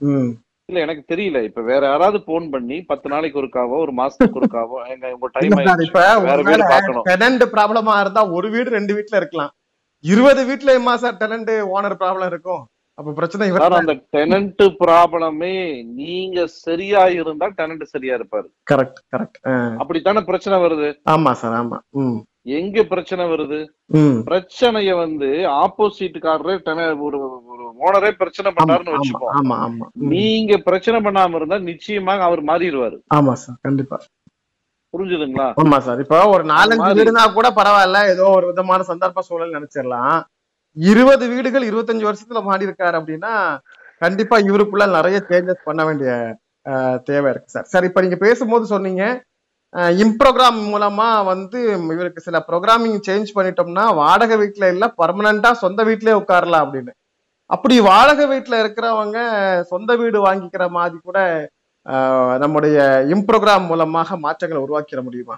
[0.70, 1.40] இல்ல எனக்கு தெரியல.
[1.50, 5.54] இப்ப வேற யாராவது போன் பண்ணி பத்து நாளைக்கு ஒருக்காவோ ஒரு மாசத்துக்கு ஒருக்காவோ எங்க உங்க டைம்
[5.88, 9.52] இப்ப டெனண்ட் ப்ராப்ளமா இருந்தா ஒரு வீடு ரெண்டு வீட்ல இருக்கலாம்.
[10.04, 12.64] இருபது வீட்லயுமா சார் டெனண்ட் ஓனர் ப்ராப்ளம் இருக்கும்?
[12.98, 15.56] அப்ப பிரச்சனை அந்த டெனன்ட் ப்ராப்ளமே
[16.00, 18.48] நீங்க சரியா இருந்தா டெனன்ட் சரியா இருப்பாரு.
[18.72, 19.38] கரெக்ட் கரெக்ட்
[19.80, 20.90] அப்படித்தானே பிரச்சனை வருது?
[21.08, 21.78] ஆமா சார் ஆமா.
[22.58, 23.60] எங்க பிரச்சனை வருது?
[24.28, 25.30] பிரச்சனைய வந்து
[25.64, 26.56] ஆப்போசிட்காரரே
[27.08, 27.18] ஒரு
[27.52, 29.34] ஒரு ஓனரே பிரச்சனை பண்ணாருன்னு ஆமா வச்சுப்போம்.
[29.34, 30.08] ஆமா ஆமா ம்.
[30.14, 32.98] நீங்க பிரச்சனை பண்ணாம இருந்தா நிச்சயமாக அவர் மாறிடுவாரு.
[33.10, 34.00] ஆமா சார் கண்டிப்பா.
[34.94, 35.48] புரிஞ்சுதுங்களா?
[35.62, 36.90] ஆமா சார் இப்போ ஒரு நாலஞ்சு.
[37.00, 38.02] வீடுனா கூட பரவாயில்ல.
[38.08, 40.18] ஏதோ ஒரு விதமான சந்தர்ப்ப சூழல் நினைச்சிடலாம்
[40.78, 43.34] இருபது வீடுகள் இருபத்தஞ்சு வருஷத்துல மாடி இருக்காரு அப்படின்னா
[44.02, 46.12] கண்டிப்பா இவருக்குள்ள நிறைய சேஞ்சஸ் பண்ண வேண்டிய
[46.66, 47.68] அஹ், தேவை இருக்கு சார்.
[47.72, 49.04] சார் இப்ப நீங்க பேசும்போது சொன்னீங்க
[50.00, 51.60] இம்ப்ரோக்ராம் மூலமா வந்து
[51.96, 56.92] இவருக்கு சில ப்ரோக்ராமிங் சேஞ்ச் பண்ணிட்டோம்னா வாடகை வீட்டுல இல்ல பர்மனண்டா சொந்த வீட்லயே உட்காரலாம் அப்படின்னு.
[57.50, 59.18] அப்படி வாடகை வீட்டுல இருக்கிறவங்க
[59.70, 61.20] சொந்த வீடு வாங்கிக்கிற மாதிரி கூட
[62.40, 62.78] நம்முடைய
[63.14, 65.38] இம்ப்ரோக்ராம் மூலமாக மாற்றங்களை உருவாக்கிட முடியுமா?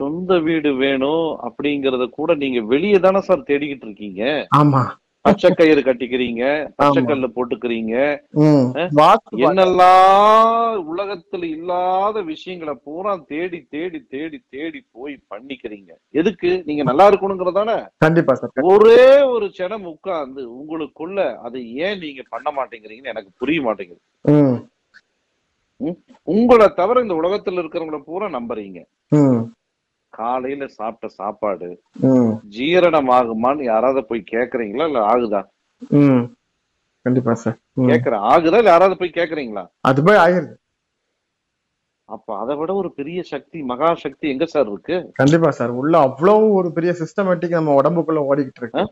[0.00, 4.22] சொந்த வீடு வேணும் அப்படிங்கறத கூட நீங்க வெளியே தானே சார் தேடிக்கிட்டு இருக்கீங்க?
[4.56, 4.82] ஆமா.
[5.24, 6.42] பச்சை கயிறு கட்டிக்கிறீங்க
[6.78, 7.94] பச்சைக்கல்ல போட்டுக்கிறீங்க
[8.40, 8.62] ம்.
[8.92, 10.54] வாஸ்து பா- என்னெல்லாம்
[10.92, 15.90] உலகத்துல இல்லாத விஷயங்களை பூரா தேடி தேடி தேடி தேடி போய் பண்ணிக்கிறீங்க.
[16.14, 16.62] எதுக்கு?
[16.66, 17.76] நீங்க நல்லா இருக்கணுங்கிறதானே?
[17.98, 24.00] கண்டிப்பா சார் ஒரே ஒரு சனம் உட்கார்ந்து உங்களுக்குள்ள அதை ஏன் நீங்க பண்ண மாட்டேங்கிறீங்கன்னு எனக்கு புரிய மாட்டேங்குது.
[26.28, 28.80] உங்களை தவிர இந்த உலகத்துல இருக்கிறவங்கள பூரா நம்புறீங்க.
[30.12, 31.68] காலையில சாப்பிட்ட சாப்பாடு
[32.48, 35.40] ஜீரணம் ஆகுமான்னு யாராவது போய் கேக்குறீங்களா இல்ல ஆகுதா?
[37.06, 37.58] கண்டிப்பா சார்.
[37.82, 39.64] கேக்குற ஆகுதா இல்ல யாராவது போய் கேக்குறீங்களா?
[39.80, 40.54] அது போய் ஆயிருது.
[42.08, 44.96] அப்ப அதை விட ஒரு பெரிய சக்தி மகா சக்தி எங்க சார் இருக்கு?
[45.12, 45.70] கண்டிப்பா சார்.
[45.70, 48.82] உள்ள அவ்வளவு ஒரு பெரிய சிஸ்டமேட்டிக் நம்ம உடம்புக்குள்ள ஓடிக்கிட்டு இருக்கு.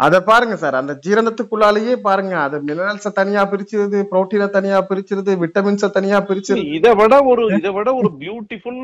[0.00, 0.76] அத பாருங்க சார்.
[0.78, 2.34] அந்த ஜீரணத்துக்குள்ளாலேயே பாருங்க.
[2.46, 7.88] அது மினரல்ஸ தனியா பிரிச்சிருது புரோட்டீனை தனியா பிரிச்சிருது விட்டமின்ஸ தனியா பிரிச்சிருது இதை விட ஒரு இதை விட
[8.00, 8.80] ஒரு பியூட்டிஃபுல்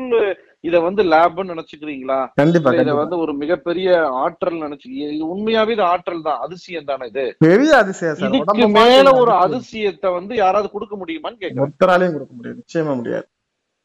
[0.63, 2.19] இத வந்து லேப்னு நினைச்சுக்கிறீங்களா?
[2.39, 3.89] கண்டிப்பா இத வந்து ஒரு மிகப்பெரிய
[4.23, 4.87] ஆற்றல் நினைச்சு
[5.29, 7.25] உண்மையாவே இது ஆற்றல் தான் அதிசயம் தானே இது?
[7.45, 8.35] பெரிய அதிசயம் சார்.
[8.39, 9.33] இதுக்கு மேல ஒரு.
[9.45, 12.59] அதிசயத்தை வந்து யாராவது கொடுக்க முடியுமான்னு ஒருத்தராலையும் கொடுக்க முடியாது.
[12.61, 13.27] நிச்சயமா முடியாது.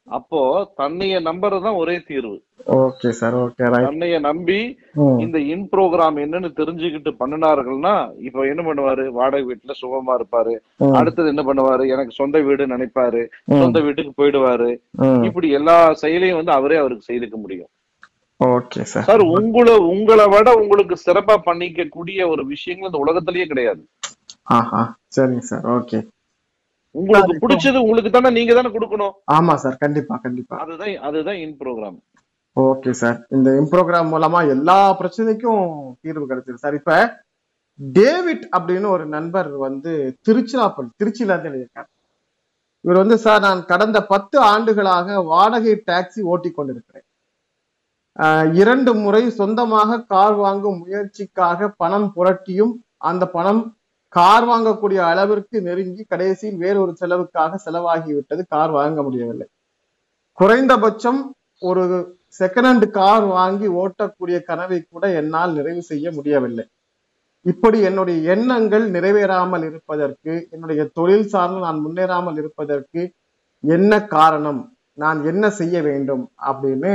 [0.08, 0.40] அப்போ
[0.78, 2.36] தன்னைய நம்புறதுதான் ஒரே தீர்வு.
[2.76, 4.58] ஓகே சார் ஓகே தன்னைய நம்பி
[5.24, 9.04] இந்த இன் ப்ரோக்ராம் என்னன்னு தெரிஞ்சுக்கிட்டு பண்ணினார்கள்னா இப்ப என்ன பண்ணுவாரு?
[9.08, 10.54] வாடகை வீட்டுல சுகமா இருப்பாரு.
[11.00, 11.86] அடுத்தது என்ன பண்ணுவாரு?
[11.88, 13.22] எனக்கு சொந்த வீடு நினைப்பாரு.
[13.62, 14.70] சொந்த வீட்டுக்கு போயிடுவாரு.
[15.28, 17.70] இப்படி எல்லா செயலையும் வந்து அவரே அவருக்கு செய்துக்க முடியும்.
[18.40, 23.82] ஓகே சார் சார் உங்களை உங்களை விட உங்களுக்கு சிறப்பா பண்ணிக்க கூடிய ஒரு விஷயங்கள் இந்த உலகத்திலேயே கிடையாது.
[24.42, 24.82] ஆஹா.
[25.16, 25.98] சரிங்க சார் ஓகே
[27.00, 29.14] உங்களுக்கு பிடிச்சது உங்களுக்கு தானே நீங்க தானே கொடுக்கணும்.
[29.36, 30.56] ஆமா சார் கண்டிப்பா கண்டிப்பா.
[30.64, 31.98] அதுதான் அதுதான் இன் ப்ரோக்ராம்
[32.56, 33.26] ஓகே சார்.
[33.30, 35.64] இந்த இம்ப்ரோகிராம் மூலமா எல்லா பிரச்சனைக்கும்
[36.00, 36.78] தீர்வு கிடைச்சிருக்கு சார்.
[36.80, 37.24] இப்ப
[37.78, 39.92] டேவிட் அப்படின்னு ஒரு நண்பர் வந்து
[40.28, 41.90] திருச்சிராப்பள்ளி திருச்சியில இருந்து எழுதியிருக்காரு.
[42.80, 47.06] இவர் வந்து சார் நான் கடந்த பத்து ஆண்டுகளாக வாடகை டாக்ஸி ஓட்டி கொண்டிருக்கிறேன்.
[48.52, 53.62] இரண்டு முறை சொந்தமாக கார் வாங்கும் முயற்சிக்காக பணம் புரட்டியும் அந்த பணம்
[54.16, 58.42] கார் வாங்கக்கூடிய அளவிற்கு நெருங்கி கடைசியில் வேறொரு செலவுக்காக செலவாகிவிட்டது.
[58.54, 59.46] கார் வாங்க முடியவில்லை.
[60.38, 61.20] குறைந்தபட்சம்
[61.68, 61.82] ஒரு
[62.38, 66.64] செகண்ட் ஹேண்ட் கார் வாங்கி ஓட்டக்கூடிய கனவை கூட என்னால் நிறைவு செய்ய முடியவில்லை.
[67.52, 73.02] இப்படி என்னுடைய எண்ணங்கள் நிறைவேறாமல் இருப்பதற்கு என்னுடைய தொழில் சார்ந்து நான் முன்னேறாமல் இருப்பதற்கு
[73.64, 74.62] என்ன காரணம்?
[75.02, 76.92] நான் என்ன செய்ய வேண்டும் அப்படின்னு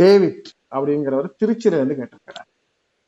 [0.00, 2.48] டேவிட் அப்படிங்கிறவர் திருச்சியில இருந்து கேட்டிருக்கிறார்.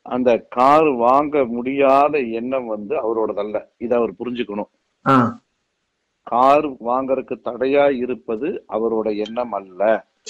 [0.05, 3.57] அந்த கார் வாங்க முடியாத எண்ணம் வந்து அவரோடதல்ல.
[3.77, 4.69] இத அவர் புரிஞ்சுக்கணும்.
[6.27, 9.81] கார் வாங்கறதுக்கு தடையா இருப்பது அவரோட எண்ணம் அல்ல.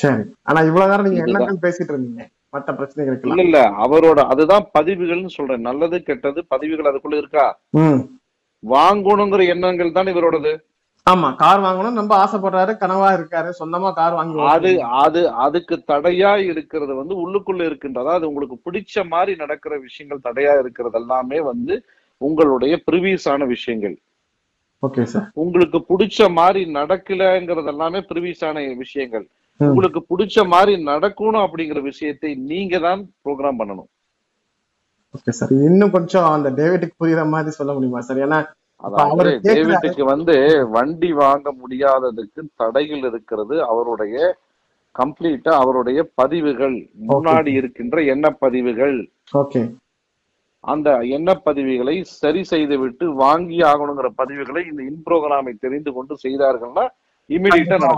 [0.01, 0.23] சரி.
[0.43, 1.41] ஆனா இவ்வளவு நேரம் நீங்க இதுதான்.
[1.41, 2.23] எண்ணங்கள் பேசிட்டு இருந்தீங்க.
[2.79, 3.59] பிரச்சனைகள் இல்ல இல்ல.
[3.85, 5.65] அவரோட அதுதான் பதிவுகள்னு சொல்றேன்.
[5.69, 7.45] நல்லது கெட்டது பதிவுகள் அதுக்குள்ள இருக்கா?
[8.63, 10.53] வாங்கணுங்கிற எண்ணங்கள் தான் இவரோடது.
[11.07, 14.69] ஆமா கார் வாங்கணும் ரொம்ப ஆசைப்படுறாரு கனவா இருக்காரு சொந்தமா கார் வாங்கி அது.
[15.01, 20.99] அது அதுக்கு தடையா இருக்கிறது வந்து உள்ளுக்குள்ள இருக்கின்ற அதாவது உங்களுக்கு பிடிச்ச மாதிரி நடக்கிற விஷயங்கள் தடையா இருக்கிறது
[21.01, 21.75] எல்லாமே வந்து
[22.21, 23.95] உங்களுடைய ப்ரிவியஸான விஷயங்கள்
[24.83, 29.25] ஓகே சார் உங்களுக்கு பிடிச்ச மாதிரி நடக்கலங்கிறது எல்லாமே ப்ரிவியஸான விஷயங்கள்.
[29.59, 33.89] உங்களுக்கு பிடிச்ச மாதிரி நடக்கணும் அப்படிங்கிற விஷயத்தை நீங்க தான் ப்ரோக்ராம் பண்ணணும்
[35.13, 38.39] ஓகே சார் இன்னும் கொஞ்சம் அந்த டேவிட்டுக்கு புரியுற மாதிரி சொல்ல முடியுமா சார் ஏன்னா.
[39.47, 40.35] டேவிட்டுக்கு வந்து
[40.69, 44.15] வண்டி வாங்க முடியாததுக்கு தடைகள் இருக்கிறது அவருடைய
[44.95, 46.75] கம்ப்ளீட்டா அவருடைய பதிவுகள்
[47.07, 48.97] முன்னாடி இருக்கின்ற எண்ண பதிவுகள்
[50.63, 56.85] அந்த எண்ண பதிவுகளை சரி செய்து விட்டு வாங்கி ஆகணுங்கிற பதிவுகளை இந்த இன் ப்ரோக்ராமை தெரிந்து கொண்டு செய்தார்கள்னா
[57.29, 57.91] இமிடியட்டா சார்.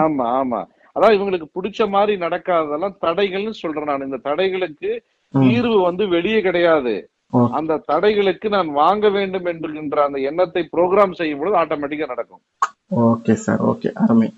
[0.00, 0.60] ஆமா ஆமா.
[0.96, 4.02] அதான் இவங்களுக்கு பிடிச்ச மாதிரி நடக்காததெல்லாம் தடைகள்னு சொல்றேன் நான்.
[4.02, 4.90] இந்த தடைகளுக்கு.
[5.34, 6.94] தீர்வு வந்து வெளியே கிடையாது.
[7.52, 12.42] அந்த தடைகளுக்கு நான் வாங்க வேண்டும் என்கின்ற அந்த எண்ணத்தை ப்ரோக்ராம் செய்யும் பொழுது ஆட்டோமேட்டிக்கா நடக்கும்.
[13.04, 14.28] ஓகே சார் ஓகே அருமை.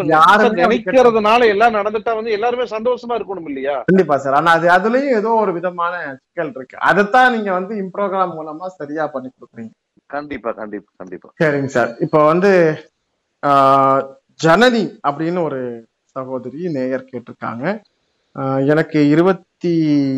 [0.59, 3.83] நினைக்கிறதுனால எல்லாம் நடந்துட்டா வந்து எல்லாருமே சந்தோஷமா இருக்கணும் இல்லையா?
[3.85, 4.33] கண்டிப்பா சார்.
[4.33, 6.77] ஆனா அது அதுலயும் ஏதோ ஒரு விதமான சிக்கல் இருக்கு.
[6.79, 9.69] அதைத்தான் நீங்க வந்து இம்ப்ரோகிராம் மூலமா சரியா பண்ணி கொடுக்குறீங்க.
[10.05, 11.33] கண்டிப்பா கண்டிப்பா கண்டிப்பா.
[11.43, 11.95] சரிங்க சார்.
[11.99, 12.51] இப்போ வந்து
[13.47, 14.01] ஆஹ்,
[14.43, 17.81] ஜனனி அப்படின்னு ஒரு சகோதரி நேயர் கேட்டிருக்காங்க.
[18.67, 19.71] எனக்கு இருபத்தி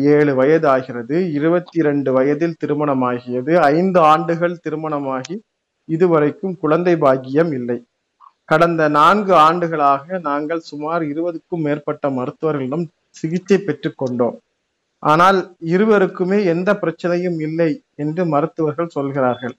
[0.04, 1.32] ஏழு வயது ஆகிறது.
[1.32, 3.56] இருபத்தி ரெண்டு வயதில் திருமணமாகியது.
[3.56, 5.42] ஐந்து ஆண்டுகள் திருமணமாகி
[5.94, 7.78] இதுவரைக்கும் குழந்தை பாக்கியம் இல்லை.
[8.48, 12.84] கடந்த நான்கு ஆண்டுகளாக நாங்கள் சுமார் இருபதுக்கும் மேற்பட்ட மருத்துவர்களிடம்
[13.20, 14.36] சிகிச்சை பெற்றுக்கொண்டோம்
[15.02, 15.38] ஆனால்
[15.74, 17.70] இருவருக்குமே எந்த பிரச்சனையும் இல்லை
[18.02, 19.54] என்று மருத்துவர்கள் சொல்கிறார்கள்.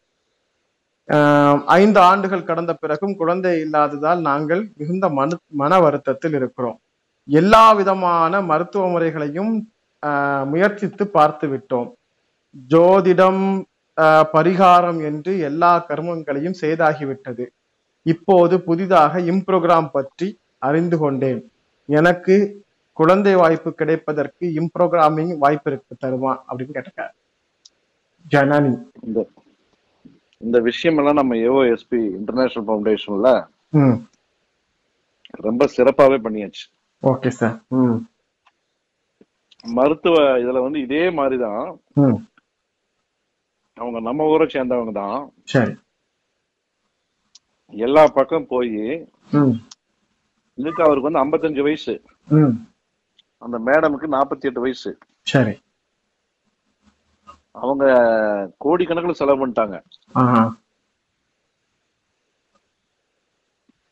[1.10, 6.78] ஆஹ் ஐந்து ஆண்டுகள் கடந்த பிறகும் குழந்தை இல்லாததால் நாங்கள் மிகுந்த மன மன வருத்தத்தில் இருக்கிறோம்.
[7.30, 9.52] எல்லா விதமான மருத்துவ முறைகளையும்
[10.46, 11.90] முயற்சித்து பார்த்து விட்டோம்
[12.70, 13.44] ஜோதிடம்
[14.02, 17.46] பரிகாரம் என்று எல்லா கர்மங்களையும் செய்தாகிவிட்டது.
[18.04, 21.52] இப்போது புதிதாக இம்ப்ரோகிராம் பற்றி அறிந்து கொண்டேன்.
[21.86, 26.38] எனக்கு குழந்தை வாய்ப்பு கிடைப்பதற்கு இம்ப்ரோகிராமிங் வாய்ப்பு இருக்கு தருமா?
[26.50, 27.14] அப்படின்னு கேட்டிருக்காரு.
[28.32, 28.74] ஜனனி.
[29.02, 29.28] இந்த
[30.38, 33.46] இந்த விஷயம் எல்லாம் நம்ம ஏஓஎஸ்பி இன்டர்நேஷனல் ஃபவுண்டேஷன்ல
[35.32, 36.66] ரொம்ப சிறப்பாவே பண்ணியாச்சு.
[37.04, 37.62] Okay sir.
[39.64, 41.80] மருத்துவ இதுல வந்து இதே மாதிரிதான்.
[43.84, 45.20] அவங்க நம்ம ஊரை சேர்ந்தவங்க தான்.
[45.54, 45.74] சரி.
[47.74, 48.74] எல்லா பக்கம் போய்
[50.58, 51.94] இதுக்கு அவருக்கு வந்து 55 வயசு.
[53.46, 54.92] அந்த மேடமுக்கு 48 வயசு.
[55.34, 55.56] சரி.
[57.64, 57.86] அவங்க
[58.66, 59.76] கோடிக்கணக்கில் செலவு பண்ணிட்டாங்க.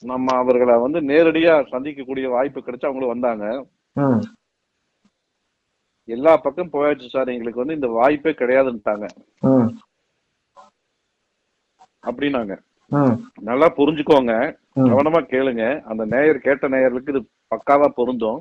[0.04, 3.46] நம்ம அவர்களை வந்து நேரடியா சந்திக்கக்கூடிய வாய்ப்பு கிடைச்சு அவங்களும் வந்தாங்க.
[6.10, 7.32] எல்லா பக்கம் போயாச்சு சார்.
[7.34, 9.06] எங்களுக்கு வந்து இந்த வாய்ப்பே கிடையாதுன்னுட்டாங்க
[12.10, 12.54] அப்படின்னாங்க.
[13.50, 14.34] நல்லா புரிஞ்சுக்கோங்க.
[14.92, 15.64] கவனமா கேளுங்க.
[15.92, 17.22] அந்த நேயர் கேட்ட நேயர்களுக்கு இது
[17.54, 18.40] பக்காவா பொருந்தும்.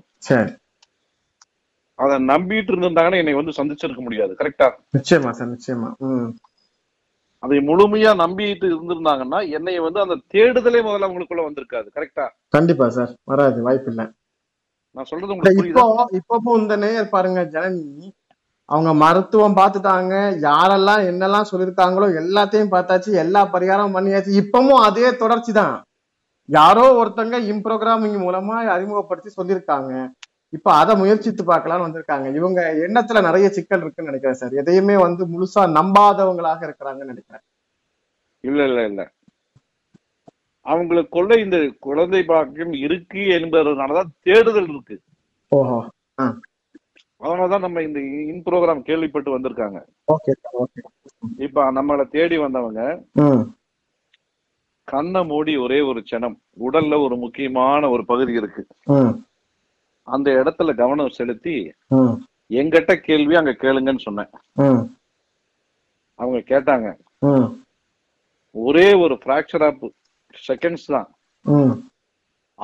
[1.99, 4.33] அதை நம்பிட்டு இருந்திருந்தாங்கன்னா என்னை வந்து சந்திச்சிருக்க முடியாது.
[4.39, 5.51] கரெக்டா நிச்சயமா சார்.
[5.55, 5.91] நிச்சயமா.
[7.43, 11.89] அதை முழுமையா நம்பிட்டு இருந்திருந்தாங்கன்னா என்னை வந்து அந்த தேடுதலே முதல்ல அவங்களுக்குள்ள வந்திருக்காது.
[11.97, 13.13] கரெக்டா கண்டிப்பா சார்.
[13.25, 13.61] வராது.
[13.69, 14.03] வாய்ப்பு இல்ல
[14.97, 15.85] நான் சொல்றது உங்களுக்கு இப்போ
[16.21, 18.09] இப்பவும் இந்த நேயர் பாருங்க ஜனனி.
[18.71, 20.15] அவங்க மருத்துவம் பார்த்துட்டாங்க.
[20.49, 24.31] யாரெல்லாம் என்னெல்லாம் சொல்லியிருக்காங்களோ எல்லாத்தையும் பார்த்தாச்சு எல்லா பரிகாரமும் பண்ணியாச்சு.
[24.43, 25.75] இப்பவும் அதே தொடர்ச்சி தான்.
[26.49, 29.93] யாரோ ஒருத்தங்க இம்ப்ரோகிராமிங் மூலமா அறிமுகப்படுத்தி சொல்லியிருக்காங்க
[30.49, 32.35] இப்ப அதை முயற்சித்து பார்க்கலாம்னு வந்திருக்காங்க.
[32.35, 34.53] இவங்க எண்ணத்துல நிறைய சிக்கல் இருக்குன்னு நினைக்கிறேன் சார்.
[34.53, 37.45] எதையுமே வந்து முழுசா நம்பாதவங்களாக இருக்கிறாங்கன்னு நினைக்கிறேன்.
[38.45, 39.03] இல்ல இல்ல இல்ல.
[40.67, 44.97] அவங்களுக்குள்ள இந்த குழந்தை பாக்கியம் இருக்கு என்பதனாலதான் தேடுதல் இருக்கு.
[45.53, 45.79] ஓஹோ.
[47.21, 49.79] அதனாலதான் நம்ம இந்த இன் ப்ரோக்ராம் கேள்விப்பட்டு வந்திருக்காங்க.
[51.47, 52.83] இப்ப நம்மளை தேடி வந்தவங்க
[54.93, 58.63] கண்ணை மூடி ஒரே ஒரு சனம் உடல்ல ஒரு முக்கியமான ஒரு பகுதி இருக்கு.
[60.09, 61.57] அந்த இடத்துல கவனம் செலுத்தி
[62.61, 64.31] எங்கிட்ட கேள்வி அங்க கேளுங்கன்னு சொன்னேன்.
[66.21, 66.89] அவங்க கேட்டாங்க.
[68.55, 69.85] ஒரே ஒரு ஃபிராக்சர் ஆஃப்
[70.49, 71.09] செகண்ட்ஸ் தான்.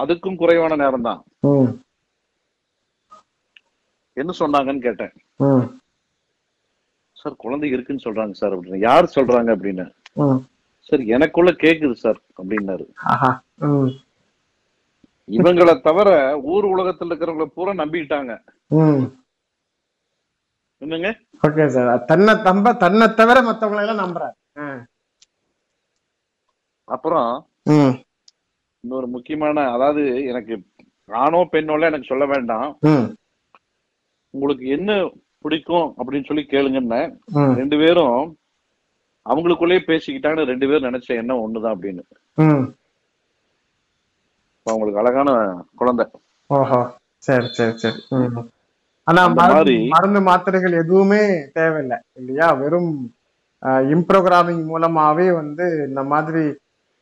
[0.03, 1.21] அதுக்கும் குறைவான நேரம் தான்.
[4.21, 5.13] என்ன சொன்னாங்கன்னு கேட்டேன்.
[7.21, 8.81] சார் குழந்தை இருக்குன்னு சொல்றாங்க சார் அப்படின்னு.
[8.89, 9.87] யார் சொல்றாங்க அப்படின்னு?
[10.89, 12.87] சார் எனக்குள்ள கேக்குது சார் அப்படின்னாரு.
[15.37, 16.09] இவங்களை தவிர
[16.55, 18.33] ஊர் உலகத்துல இருக்கிறவங்கள பூரா நம்பிக்கிட்டாங்க.
[20.85, 21.11] என்னங்க?
[21.47, 21.91] Okay sir.
[22.11, 24.37] தன்னை தம்ப தன்னை தவிர மத்தவங்களை எல்லாம் நம்புறாரு.
[26.95, 27.31] அப்புறம்
[28.85, 30.03] இன்னொரு முக்கியமான அதாவது
[30.33, 30.55] எனக்கு
[31.23, 32.69] ஆணோ பெண்ணோல எனக்கு சொல்ல வேண்டாம்.
[34.37, 34.91] உங்களுக்கு என்ன
[35.45, 37.01] பிடிக்கும் அப்படின்னு சொல்லி கேளுங்கன்னு
[37.61, 38.19] ரெண்டு பேரும்
[39.27, 42.03] அவங்களுக்குள்ளேயே பேசிக்கிட்டாங்கன்னு ரெண்டு பேரும் நினைச்ச எண்ணம் ஒண்ணுதான் அப்படின்னு.
[44.67, 45.31] அவங்களுக்கு அழகான
[45.81, 46.05] குழந்தை.
[47.27, 48.01] சரி சரி சரி.
[49.11, 49.23] ஆனா
[49.91, 51.23] மருந்து மாத்திரைகள் எதுவுமே
[51.59, 52.47] தேவையில்லை இல்லையா?
[52.63, 52.93] வெறும்
[53.95, 56.45] இம்ப்ரோகிராமிங் மூலமாவே வந்து இந்த மாதிரி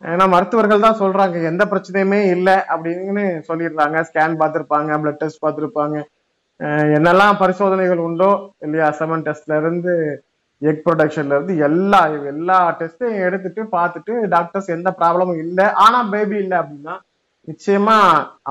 [0.02, 3.96] ஏன்னா மருத்துவர்கள் தான் சொல்றாங்க எந்த பிரச்சனையுமே இல்லை அப்படின்னு சொல்லிடுறாங்க.
[4.08, 5.96] ஸ்கேன் பார்த்திருப்பாங்க பிளட் டெஸ்ட் பார்த்திருப்பாங்க.
[6.96, 8.30] என்னெல்லாம் பரிசோதனைகள் உண்டோ
[8.62, 9.94] இல்லையா செமன் டெஸ்ட்ல இருந்து
[10.62, 12.00] எக் ப்ரொடக்ஷன்ல இருந்து எல்லா
[12.32, 15.66] எல்லா டெஸ்ட்டையும் எடுத்துட்டு பார்த்துட்டு டாக்டர்ஸ் எந்த ப்ராப்ளமும் இல்லை.
[15.84, 16.94] ஆனா பேபி இல்லை அப்படின்னா
[17.48, 17.96] நிச்சயமா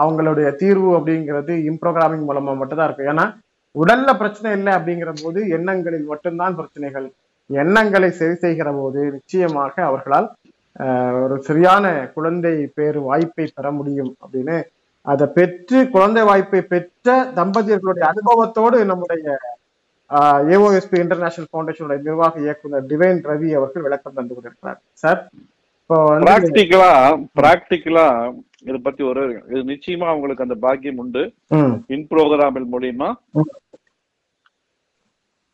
[0.02, 3.12] அவங்களுடைய தீர்வு அப்படிங்கிறது இம்ப்ரோகிராமிங் மூலமா மட்டும்தான் இருக்கும்.
[3.13, 3.26] ஏன்னா
[3.76, 7.08] உடல்ல பிரச்சனை இல்லை அப்படிங்கிற போது எண்ணங்களில் மட்டும்தான் பிரச்சனைகள்.
[7.50, 10.28] எண்ணங்களை சரி செய்கிற போது நிச்சயமாக அவர்களால்
[10.76, 14.56] ஆஹ், ஒரு சரியான குழந்தை பேர் வாய்ப்பை பெற முடியும் அப்படின்னு
[15.12, 19.26] அதை பெற்று குழந்தை வாய்ப்பை பெற்ற தம்பதியர்களுடைய அனுபவத்தோடு நம்முடைய
[20.56, 24.80] ஏஓஎஸ்பி இன்டர்நேஷனல் ஃபவுண்டேஷனுடைய நிர்வாக இயக்குனர் டிவைன் ரவி அவர்கள் விளக்கம் தந்து கொண்டிருக்கிறார்.
[25.04, 25.22] சார்
[26.26, 26.92] பிராக்டிக்கலா
[27.39, 28.08] பிராக்டிக்கலா
[28.70, 31.24] இத பத்தி ஒரு இது நிச்சயமா அவங்களுக்கு அந்த பாக்கியம் உண்டு.
[31.96, 33.10] இன் ப்ரோக்ராமில் மூலியமா.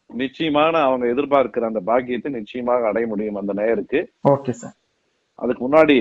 [0.10, 4.00] நிச்சயமான அவங்க எதிர்பார்க்கிற அந்த பாக்கியத்தை நிச்சயமாக அடைய முடியும் அந்த நேயருக்கு.
[4.34, 4.76] Okay sir.
[5.44, 5.98] அதுக்கு முன்னாடி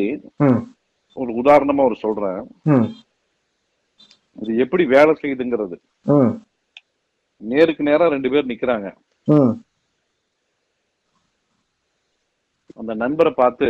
[1.16, 2.40] ஒரு உதாரணமா ஒரு சொல்றேன்.
[4.42, 5.76] இது எப்படி வேலை செய்யுதுங்கிறது.
[7.52, 8.88] நேருக்கு நேரா ரெண்டு பேர் நிக்கிறாங்க.
[12.80, 13.68] அந்த நண்பரை பார்த்து.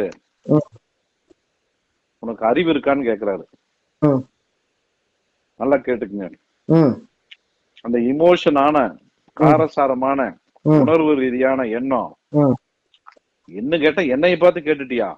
[2.22, 3.44] உனக்கு அறிவு இருக்கான்னு கேக்குறாரு.
[5.61, 6.28] நல்லா கேட்டுக்குங்க.
[7.87, 8.76] அந்த இமோஷனான
[9.40, 10.20] காரசாரமான
[10.83, 12.12] உணர்வு ரீதியான எண்ணம்.
[13.61, 15.09] என்ன கேட்டா என்னைய பார்த்து கேட்டுட்டியா?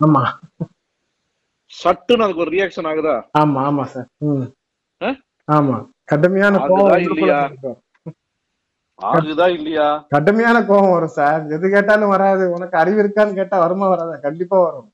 [1.72, 3.14] சட்டுன்னு அதுக்கு ஒரு ரியாக்ஷன் ஆகுதா?
[3.40, 4.08] ஆமா ஆமா சார்?
[5.50, 5.76] ஆமா.
[6.04, 6.54] கடுமையான?
[7.44, 7.78] இருக்கும்.
[8.98, 9.86] ஆகுதா இல்லையா?
[10.14, 12.44] கடுமையான கோபம் வரும் சார் எது கேட்டாலும் வராது.
[12.52, 14.16] உனக்கு அறிவு இருக்கான்னு கேட்டா வருமா வராதா?
[14.18, 14.88] கண்டிப்பா வரும்.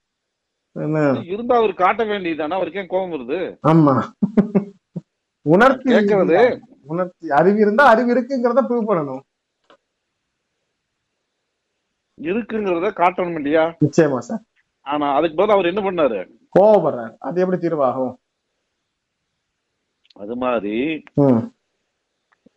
[0.77, 0.99] என்ன?
[1.27, 2.55] இருந்தா அவர் காட்ட வேண்டியதுதானே?
[2.55, 3.39] அவருக்கு ஏன் கோபம் வருது?
[3.65, 3.95] ஆமா.
[5.47, 6.45] உணர்ச்சி கேக்குறது ரீதியா,
[6.83, 9.23] உணர்ச்சி அறிவு இருந்தா அறிவு இருக்குங்கிறத ப்ரூவ் பண்ணணும்.
[12.19, 13.65] இருக்குங்கிறத காட்டணும் இல்லையா?
[13.85, 14.45] நிச்சயமா சார்
[14.87, 16.19] ஆனா அதுக்கு பதிலா அவர் என்ன பண்ணாரு?
[16.57, 17.13] கோவப்படுறாரு.
[17.19, 18.13] அது எப்படி தீர்வாகும்?
[20.17, 20.75] அது மாதிரி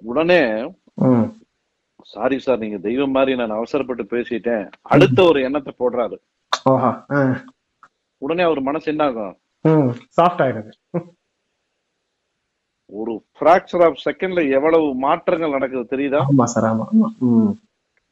[0.04, 0.42] உடனே
[2.06, 4.64] சாரி சார் நீங்க தெய்வம் மாதிரி நான் அவசரப்பட்டு பேசிட்டேன்.
[4.94, 6.18] அடுத்த ஒரு எண்ணத்தை போடுறாரு.
[8.22, 9.36] உடனே அவர் மனசு என்ன ஆகும்?
[9.66, 10.72] ம் சாஃப்ட் ஆயிடுது.
[12.92, 16.22] ஒரு பிராக்சர் ஆஃப் செகண்ட்ல எவ்வளவு மாற்றங்கள் நடக்குது தெரியுதா?
[16.30, 17.10] ஆமா சார் ஆமா ஆமா.
[17.30, 17.52] ம்.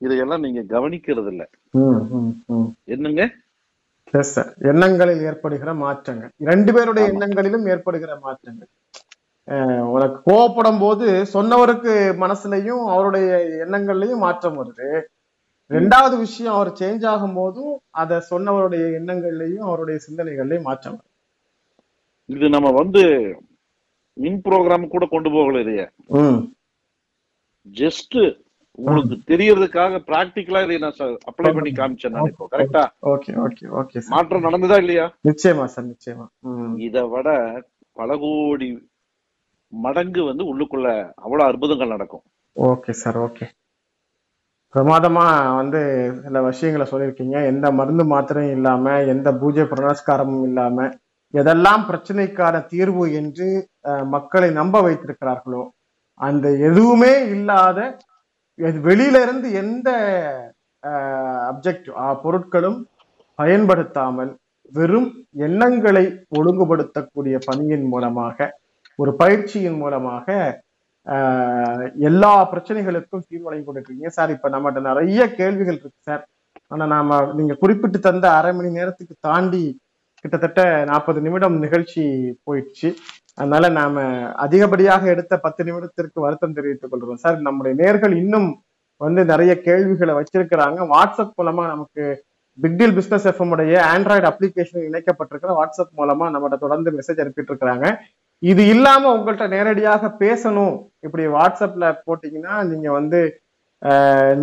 [0.01, 1.43] இதையெல்லாம் நீங்க கவனிக்கிறது இல்ல
[2.95, 3.23] என்னங்க?
[4.13, 6.31] எஸ் சார் எண்ணங்களில் ஏற்படுகிற மாற்றங்கள்.
[6.51, 8.69] ரெண்டு பேருடைய எண்ணங்களிலும் ஏற்படுகிற மாற்றங்கள்.
[9.91, 13.27] உனக்கு கோவப்படும் போது சொன்னவருக்கு மனசுலயும் அவருடைய
[13.65, 14.89] எண்ணங்கள்லயும் மாற்றம் வருது.
[15.71, 21.13] ரெண்டாவது விஷயம் அவர் சேஞ்ச் ஆகும் போதும் அதை சொன்னவருடைய எண்ணங்கள்லயும் அவருடைய சிந்தனைகள்லயும் மாற்றம் வருது.
[22.29, 23.03] இது நம்ம வந்து
[24.17, 25.83] இன் ப்ரோக்ராம் கூட கொண்டு போகல இதைய.
[27.67, 28.17] ஜஸ்ட்
[28.77, 32.83] உங்களுக்கு தெரியறதுக்காக பிராக்டிக்கலா இதை நான் அப்ளை பண்ணி காமிச்சேன் நான் இப்போ கரெக்டா
[33.13, 35.05] ஓகே ஓகே ஓகே மாற்றம் நடந்ததா இல்லையா?
[35.29, 36.25] நிச்சயமா சார் நிச்சயமா.
[36.87, 37.29] இதை விட
[37.97, 38.69] பல கோடி
[39.73, 42.23] மடங்கு வந்து உள்ளுக்குள்ள அவ்வளவு அற்புதங்கள் நடக்கும்.
[42.55, 43.45] Okay sir okay.
[44.73, 45.25] பிரமாதமா
[45.57, 45.79] வந்து
[46.23, 47.37] சில விஷயங்களை சொல்லியிருக்கீங்க.
[47.51, 50.87] எந்த மருந்து மாத்திரையும் இல்லாம எந்த பூஜை புனஸ்காரமும் இல்லாம
[51.33, 53.47] எதெல்லாம் பிரச்சனைக்கான தீர்வு என்று
[53.89, 55.63] அஹ், மக்களை நம்ப வைத்திருக்கிறார்களோ
[56.19, 57.79] அந்த எதுவுமே இல்லாத
[58.83, 59.89] வெளியில இருந்து எந்த
[61.49, 61.89] அப்ஜெக்ட்
[62.23, 62.77] பொருட்களும்
[63.39, 64.31] பயன்படுத்தாமல்
[64.73, 66.05] வெறும் எண்ணங்களை
[66.37, 68.37] ஒழுங்குபடுத்தக்கூடிய பணியின் மூலமாக
[68.99, 70.27] ஒரு பயிற்சியின் மூலமாக
[72.09, 76.23] எல்லா பிரச்சனைகளுக்கும் தீர்வு கொண்டிருக்கீங்க சார் இப்ப நம்மகிட்ட நிறைய கேள்விகள் இருக்கு சார்.
[76.71, 79.63] ஆனா நாம நீங்க குறிப்பிட்டு தந்த அரை மணி நேரத்துக்கு தாண்டி
[80.21, 82.03] கிட்டத்தட்ட நாற்பது நிமிடம் நிகழ்ச்சி
[82.45, 82.89] போயிடுச்சு.
[83.39, 84.03] அதனால நாம
[84.45, 88.49] அதிகப்படியாக எடுத்த பத்து நிமிடத்திற்கு வருத்தம் தெரிவித்துக் கொள்றோம் சார் நம்முடைய நேர்கள் இன்னும்
[89.01, 90.79] வந்து நிறைய கேள்விகளை வச்சிருக்கிறாங்க.
[90.93, 92.03] வாட்ஸ்அப் மூலமா நமக்கு
[92.57, 97.85] பிக்டீல் பிசினஸ் எஃப்எம் உடைய ஆண்ட்ராய்டு அப்ளிகேஷன் இணைக்கப்பட்டிருக்கிற வாட்ஸ்அப் மூலமா நம்மகிட்ட தொடர்ந்து மெசேஜ் அனுப்பிட்டு இருக்கிறாங்க.
[98.43, 100.75] இது இல்லாம உங்கள்கிட்ட நேரடியாக பேசணும்.
[101.05, 103.19] இப்படி வாட்ஸ்அப்ல போட்டீங்கன்னா நீங்க வந்து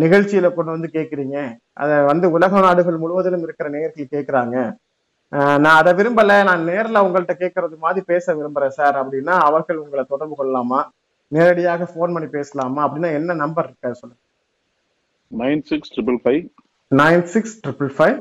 [0.01, 1.37] நிகழ்ச்சியில கொண்டு வந்து கேக்குறீங்க.
[1.81, 4.57] அதை வந்து உலக நாடுகள் முழுவதிலும் இருக்கிற நேயர்கள் கேக்குறாங்க.
[5.31, 6.35] அஹ், நான் அதை விரும்பல.
[6.49, 10.79] நான் நேர்ல உங்கள்கிட்ட கேட்கறது மாதிரி பேச விரும்புறேன் சார் அப்படின்னா அவர்கள் உங்களை தொடர்பு கொள்ளலாமா?
[11.31, 12.81] நேரடியாக ஃபோன் பண்ணி பேசலாமா?
[12.85, 14.21] அப்படின்னா என்ன நம்பர் இருக்கு சொல்லுங்க
[15.31, 16.41] nine six triple five
[16.91, 18.17] nine six triple five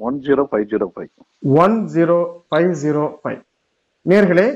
[0.00, 1.10] one zero five zero five
[1.62, 2.16] one zero
[2.48, 3.40] five zero five
[4.06, 4.46] நேர்களே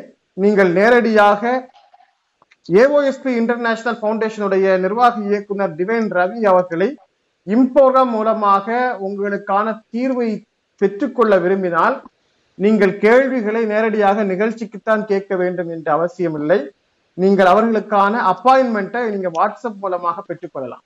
[0.43, 1.43] நீங்கள் நேரடியாக
[2.81, 6.89] ஏஓஎஸ்பி இன்டர்நேஷனல் ஃபவுண்டேஷனுடைய நிர்வாக இயக்குனர் டிவைன் ரவி அவர்களை
[7.47, 8.67] இம்போகம் மூலமாக
[9.07, 10.29] உங்களுக்கான தீர்வை
[10.81, 11.97] பெற்றுக்கொள்ள விரும்பினால்
[12.65, 16.59] நீங்கள் கேள்விகளை நேரடியாக நிகழ்ச்சிக்குத்தான் கேட்க வேண்டும் என்ற அவசியமில்லை.
[17.19, 20.85] நீங்கள் அவர்களுக்கான அப்பாயின்மெண்ட்டை நீங்க வாட்ஸ்அப் மூலமாக பெற்றுக்கொள்ளலாம்.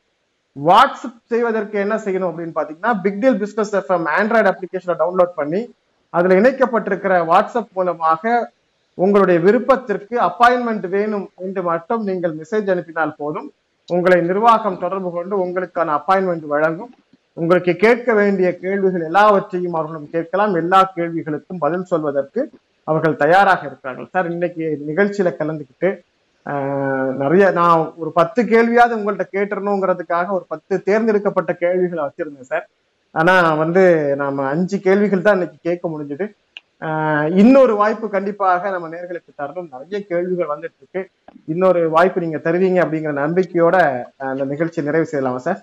[0.56, 5.62] வாட்ஸ்அப் செய்வதற்கு என்ன செய்யணும் அப்படின்னு பாத்தீங்கன்னா big deal business FM Android அப்ளிகேஷனை டவுன்லோட் பண்ணி
[6.14, 8.22] அதுல இணைக்கப்பட்டிருக்கிற வாட்ஸ்அப் மூலமாக
[9.04, 13.48] உங்களுடைய விருப்பத்திற்கு அப்பாயின்மெண்ட் வேணும் என்று மட்டும் நீங்கள் மெசேஜ் அனுப்பினால் போதும்.
[13.88, 16.92] உங்களை நிர்வாகம் தொடர்பு கொண்டு உங்களுக்கான அப்பாயின்மெண்ட் வழங்கும்.
[17.40, 20.54] உங்களுக்கு கேட்க வேண்டிய கேள்விகள் எல்லாவற்றையும் அவர்களும் கேட்கலாம்.
[20.62, 22.40] எல்லா கேள்விகளுக்கும் பதில் சொல்வதற்கு
[22.90, 24.08] அவர்கள் தயாராக இருக்கிறார்கள்.
[24.14, 25.90] சார் இன்னைக்கு நிகழ்ச்சியில கலந்துக்கிட்டு
[27.22, 32.64] நிறைய நான் ஒரு பத்து கேள்வியாவது உங்கள்கிட்ட கேட்டுறணுங்கிறதுக்காக ஒரு பத்து தேர்ந்தெடுக்கப்பட்ட கேள்விகளை வச்சிருந்தேன் சார்.
[33.14, 33.82] ஆனா வந்து
[34.22, 36.26] நாம அஞ்சு கேள்விகள் தான் இன்னைக்கு கேட்க முடிஞ்சது.
[37.40, 39.68] இன்னொரு வாய்ப்பு கண்டிப்பாக நம்ம நேர்களுக்கு தரணும்.
[39.74, 41.00] நிறைய கேள்விகள் வந்துட்டு இருக்கு
[41.52, 43.76] இன்னொரு வாய்ப்பு நீங்க தருவீங்க அப்படிங்கிற நம்பிக்கையோட
[44.30, 45.60] அந்த நிகழ்ச்சியை நிறைவு செய்யலாமா சார்?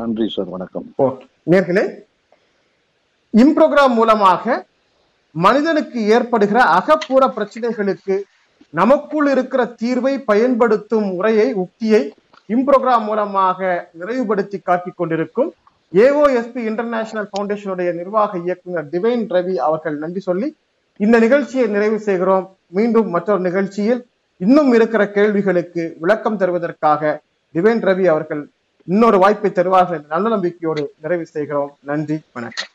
[0.00, 0.48] நன்றி சார்.
[0.54, 0.86] வணக்கம்.
[1.06, 1.84] ஓகே நேர்களே
[3.42, 4.56] இம்ப்ரோகிராம் மூலமாக
[5.46, 8.16] மனிதனுக்கு ஏற்படுகிற அகப்புற பிரச்சனைகளுக்கு
[8.80, 12.02] நமக்குள் இருக்கிற தீர்வை பயன்படுத்தும் முறையை உக்தியை
[12.54, 13.60] இம்ப்ரோகிராம் மூலமாக
[14.00, 15.50] நிறைவுபடுத்தி காட்டிக் கொண்டிருக்கும்
[15.94, 20.56] ஏஓஎஸ்பி இன்டர்நேஷனல் ஃபவுண்டேஷனுடைய நிர்வாக இயக்குனர் டிவைன் ரவி அவர்கள் நன்றி சொல்லி
[20.96, 22.56] இந்த நிகழ்ச்சியை நிறைவு செய்கிறோம்.
[22.68, 27.22] மீண்டும் மற்றொரு நிகழ்ச்சியில் இன்னும் இருக்கிற கேள்விகளுக்கு விளக்கம் தருவதற்காக
[27.54, 28.48] டிவைன் ரவி அவர்கள்
[28.84, 31.76] இன்னொரு வாய்ப்பை தருவார்கள் என்ற நல்ல நம்பிக்கையோடு நிறைவு செய்கிறோம்.
[31.80, 32.70] நன்றி வணக்கம்.